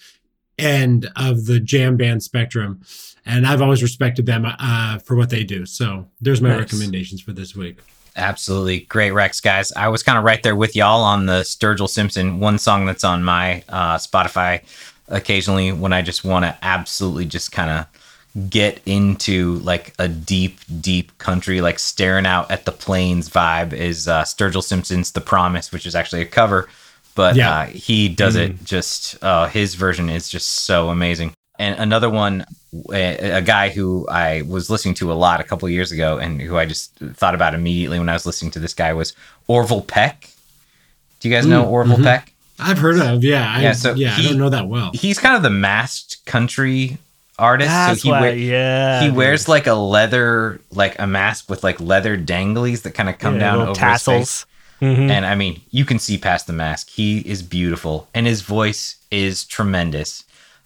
[0.58, 2.82] end of the jam band spectrum.
[3.26, 5.66] And I've always respected them uh, for what they do.
[5.66, 6.60] So there's my Nice.
[6.60, 7.78] recommendations for this week.
[8.16, 8.82] Absolutely.
[8.82, 9.72] Great Rex, guys.
[9.74, 13.04] I was kind of right there with y'all on the Sturgill Simpson, one song that's
[13.04, 14.62] on my uh, Spotify
[15.08, 20.60] occasionally when I just want to absolutely just kind of get into like a deep,
[20.80, 25.72] deep country, like staring out at the plains vibe is uh, Sturgill Simpson's The Promise,
[25.72, 26.70] which is actually a cover.
[27.16, 27.52] But Yeah.
[27.62, 31.34] uh, he does it just, uh, his version is just so amazing.
[31.60, 32.46] And another one
[32.94, 36.42] a, a guy who I was listening to a lot a couple years ago, and
[36.42, 39.14] who I just thought about immediately when I was listening to this guy was
[39.48, 40.30] Orville Peck.
[41.20, 42.04] Do you guys know Mm, Orville mhm.
[42.04, 42.34] Peck?
[42.60, 43.42] I've heard of, yeah.
[43.42, 44.92] I, Yeah, yeah, so I don't know that well.
[44.94, 46.98] He's kind of the masked country
[47.38, 47.70] artist.
[47.70, 49.02] That's so he why, wear- yeah.
[49.02, 49.16] he dude.
[49.18, 53.34] wears like a leather, like a mask with like leather danglies that kind of come
[53.36, 54.06] Yeah, down little over his face.
[54.06, 54.46] tassels.
[54.82, 55.10] Mhm.
[55.12, 56.90] And I mean, you can see past the mask.
[56.90, 60.24] He is beautiful, and his voice is tremendous.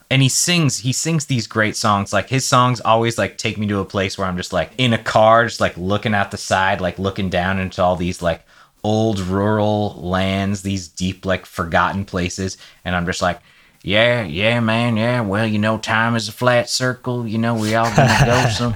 [0.09, 2.13] And he sings, he sings these great songs.
[2.13, 4.93] Like his songs always like take me to a place where I'm just like in
[4.93, 8.45] a car, just like looking out the side, like looking down into all these like
[8.84, 13.39] old rural lands, these deep like forgotten places, and I'm just like.
[13.88, 15.22] Yeah, yeah, man, yeah.
[15.22, 17.28] Well, you know, time is a flat circle.
[17.28, 18.76] You know, we all gonna go some,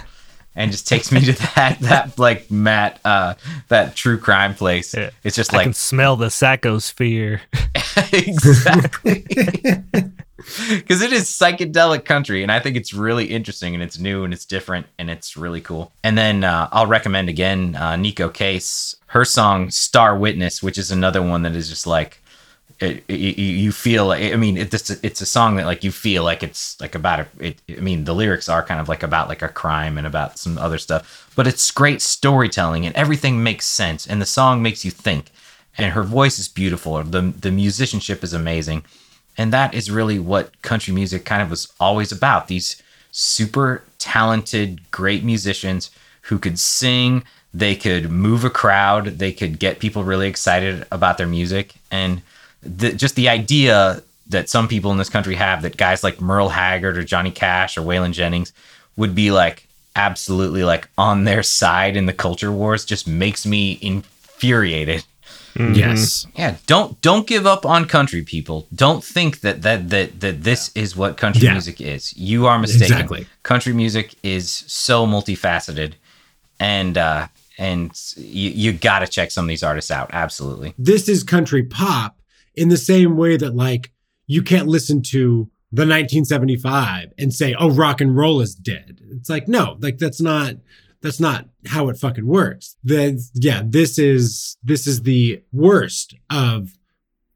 [0.56, 3.36] and just takes me to that that like Matt uh
[3.68, 4.94] that true crime place.
[4.94, 5.12] Yeah.
[5.24, 7.42] It's just like I can smell the sacosphere.
[8.14, 9.26] exactly
[10.70, 14.34] because it is psychedelic country and i think it's really interesting and it's new and
[14.34, 18.96] it's different and it's really cool and then uh, i'll recommend again uh, Neko Case
[19.08, 22.22] her song star witness which is another one that is just like
[22.80, 25.92] it, it, you feel like i mean it, it's, it's a song that like you
[25.92, 29.04] feel like it's like about a, it i mean the lyrics are kind of like
[29.04, 33.42] about like a crime and about some other stuff but it's great storytelling and everything
[33.42, 35.32] makes sense and the song makes you think.
[35.78, 37.02] And her voice is beautiful.
[37.02, 38.84] The the musicianship is amazing.
[39.38, 44.92] And that is really what country music kind of was always about these super talented
[44.92, 45.92] great musicians
[46.24, 47.24] who could sing
[47.54, 51.76] they could move a crowd they could get people really excited about their music.
[51.90, 52.22] And
[52.62, 56.50] the, just the idea that some people in this country have that guys like Merle
[56.50, 58.54] Haggard or Johnny Cash or Waylon Jennings
[58.96, 63.78] would be like absolutely like on their side in the culture wars just makes me
[63.82, 65.04] infuriated.
[65.56, 65.76] Mhm.
[65.76, 66.28] Yes.
[66.36, 68.68] Yeah, don't don't give up on country people.
[68.74, 71.54] Don't think that that that that this is what country Yeah.
[71.54, 72.16] music is.
[72.16, 72.94] You are mistaken.
[72.94, 73.28] Exactly.
[73.42, 75.94] Country music is so multifaceted
[76.60, 80.10] and uh and you, you got to check some of these artists out.
[80.14, 80.74] Absolutely.
[80.78, 82.16] This is country pop
[82.60, 83.92] in the same way that like
[84.28, 89.30] you can't listen to the 1975 and say, "Oh, rock and roll is dead." It's
[89.30, 90.56] like, no, like that's not
[91.02, 92.76] that's not how it fucking works.
[92.84, 96.76] The yeah, this is this is the worst of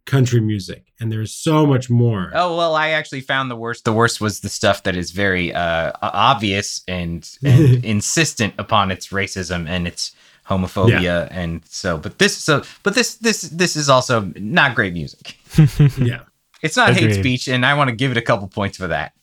[0.06, 2.32] country music and there's so much more.
[2.34, 3.84] Oh well, I actually found the worst.
[3.84, 9.10] The worst was the stuff that is very uh, obvious and, and insistent upon its
[9.10, 10.16] racism and its
[10.50, 11.98] homophobia, and so.
[11.98, 15.38] But this, so, but this, this, this is also not great music.
[15.98, 16.22] yeah.
[16.62, 19.14] It's not hate speech, and I want to give it a couple points for that.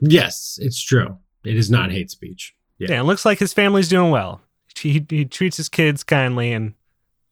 [0.00, 1.18] Yes, it's true.
[1.44, 2.54] It is not hate speech.
[2.78, 2.88] Yeah.
[2.90, 4.40] Yeah, it looks like his family's doing well.
[4.76, 6.74] He, he treats his kids kindly, and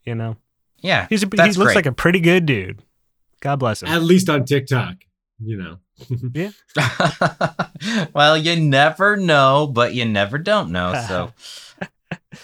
[0.05, 0.37] you know
[0.81, 1.77] Yeah, he's a, he looks great.
[1.77, 2.83] like a pretty good dude.
[3.41, 3.89] God bless him.
[3.89, 4.95] At least on TikTok,
[5.43, 5.79] you know.
[6.33, 6.51] Yeah
[8.15, 10.95] well, you never know, but you never don't know.
[11.09, 11.33] So,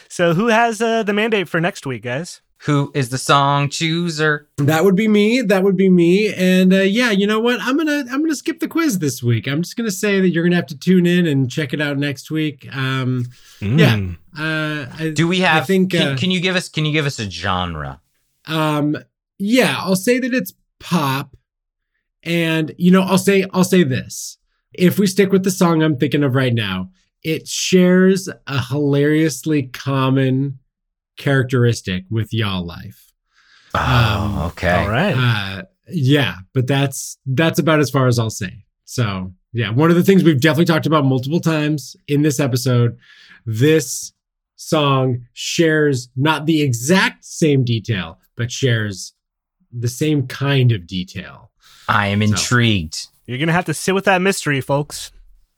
[0.09, 2.41] So who has uh, the mandate for next week, guys?
[2.59, 4.49] who is the song chooser?
[4.57, 5.43] That would be me.
[5.43, 6.33] That would be me.
[6.33, 7.61] And uh, yeah, you know what?
[7.61, 9.47] I'm gonna I'm gonna skip the quiz this week.
[9.47, 11.99] I'm just gonna say that you're gonna have to tune in and check it out
[11.99, 12.67] next week.
[12.75, 13.27] Um,
[13.61, 13.97] Yeah.
[13.97, 14.17] Mm.
[14.39, 15.65] uh, I, Do we have?
[15.65, 15.91] I think.
[15.91, 16.71] can, uh, can you give us?
[16.71, 18.01] Can you give us a genre?
[18.47, 18.97] um,
[19.39, 21.37] yeah, I'll say that it's pop,
[22.23, 24.39] and you know, I'll say I'll say this.
[24.73, 26.91] If we stick with the song I'm thinking of right now,
[27.25, 30.59] it shares a hilariously common
[31.17, 33.13] characteristic with y'all life.
[33.75, 34.71] Oh, Um, okay.
[34.85, 35.15] All right.
[35.17, 38.65] Uh, yeah, but that's that's about as far as I'll say.
[38.85, 42.97] So yeah, one of the things we've definitely talked about multiple times in this episode,
[43.47, 44.13] this
[44.57, 49.13] song shares not the exact same detail, but shares
[49.73, 51.51] the same kind of detail.
[51.89, 53.09] I am So- intrigued.
[53.27, 55.11] You're gonna have to sit with that mystery, folks.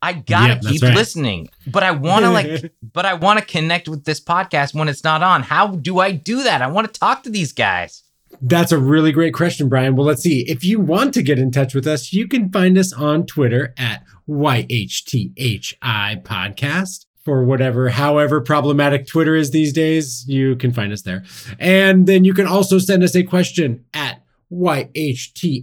[0.02, 0.94] I gotta Yep, keep right.
[0.94, 4.88] listening, but I want to like, but I want to connect with this podcast when
[4.88, 5.42] it's not on.
[5.42, 6.62] How do I do that?
[6.62, 8.02] I want to talk to these guys.
[8.42, 9.96] That's a really great question, Brian.
[9.96, 10.40] Well, let's see.
[10.48, 13.72] If you want to get in touch with us, you can find us on Twitter
[13.78, 17.04] at YHTHI Podcast.
[17.24, 21.24] For whatever, however problematic Twitter is these days, you can find us there.
[21.58, 24.22] And then you can also send us a question at
[24.52, 25.54] yhthi.podcast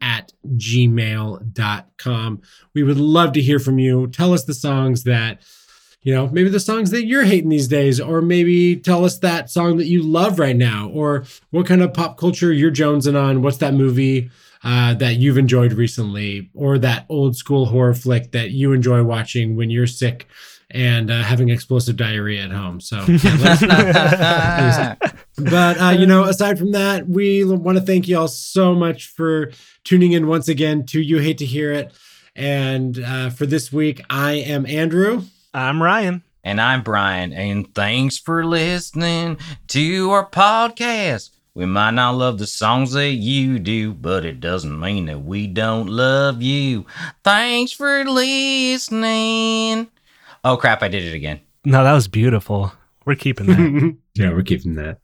[0.00, 2.42] at gmail.com.
[2.74, 4.08] We would love to hear from you.
[4.08, 5.40] Tell us the songs that
[6.02, 9.50] you know, maybe the songs that you're hating these days, or maybe tell us that
[9.50, 13.40] song that you love right now, or what kind of pop culture you're jonesing on.
[13.40, 14.28] What's that movie
[14.64, 19.54] uh, that you've enjoyed recently, or that old school horror flick that you enjoy watching
[19.54, 20.26] when you're sick
[20.70, 22.80] and uh, having explosive diarrhea at home?
[22.80, 25.10] So, yeah, let us know.
[25.36, 29.06] but uh, you know, aside from that, we want to thank you all so much
[29.08, 29.50] for
[29.84, 31.92] tuning in once again to You Hate to Hear It.
[32.34, 35.22] And uh, for this week, I am Andrew.
[35.54, 36.22] I'm Ryan.
[36.44, 37.32] And I'm Brian.
[37.32, 41.30] And thanks for listening to our podcast.
[41.54, 45.46] We might not love the songs that you do, but it doesn't mean that we
[45.46, 46.86] don't love you.
[47.22, 49.88] Thanks for listening.
[50.44, 50.82] Oh, crap.
[50.82, 51.40] I did it again.
[51.64, 52.72] No, that was beautiful.
[53.04, 53.96] We're keeping that.
[54.14, 54.98] yeah, we're keeping that.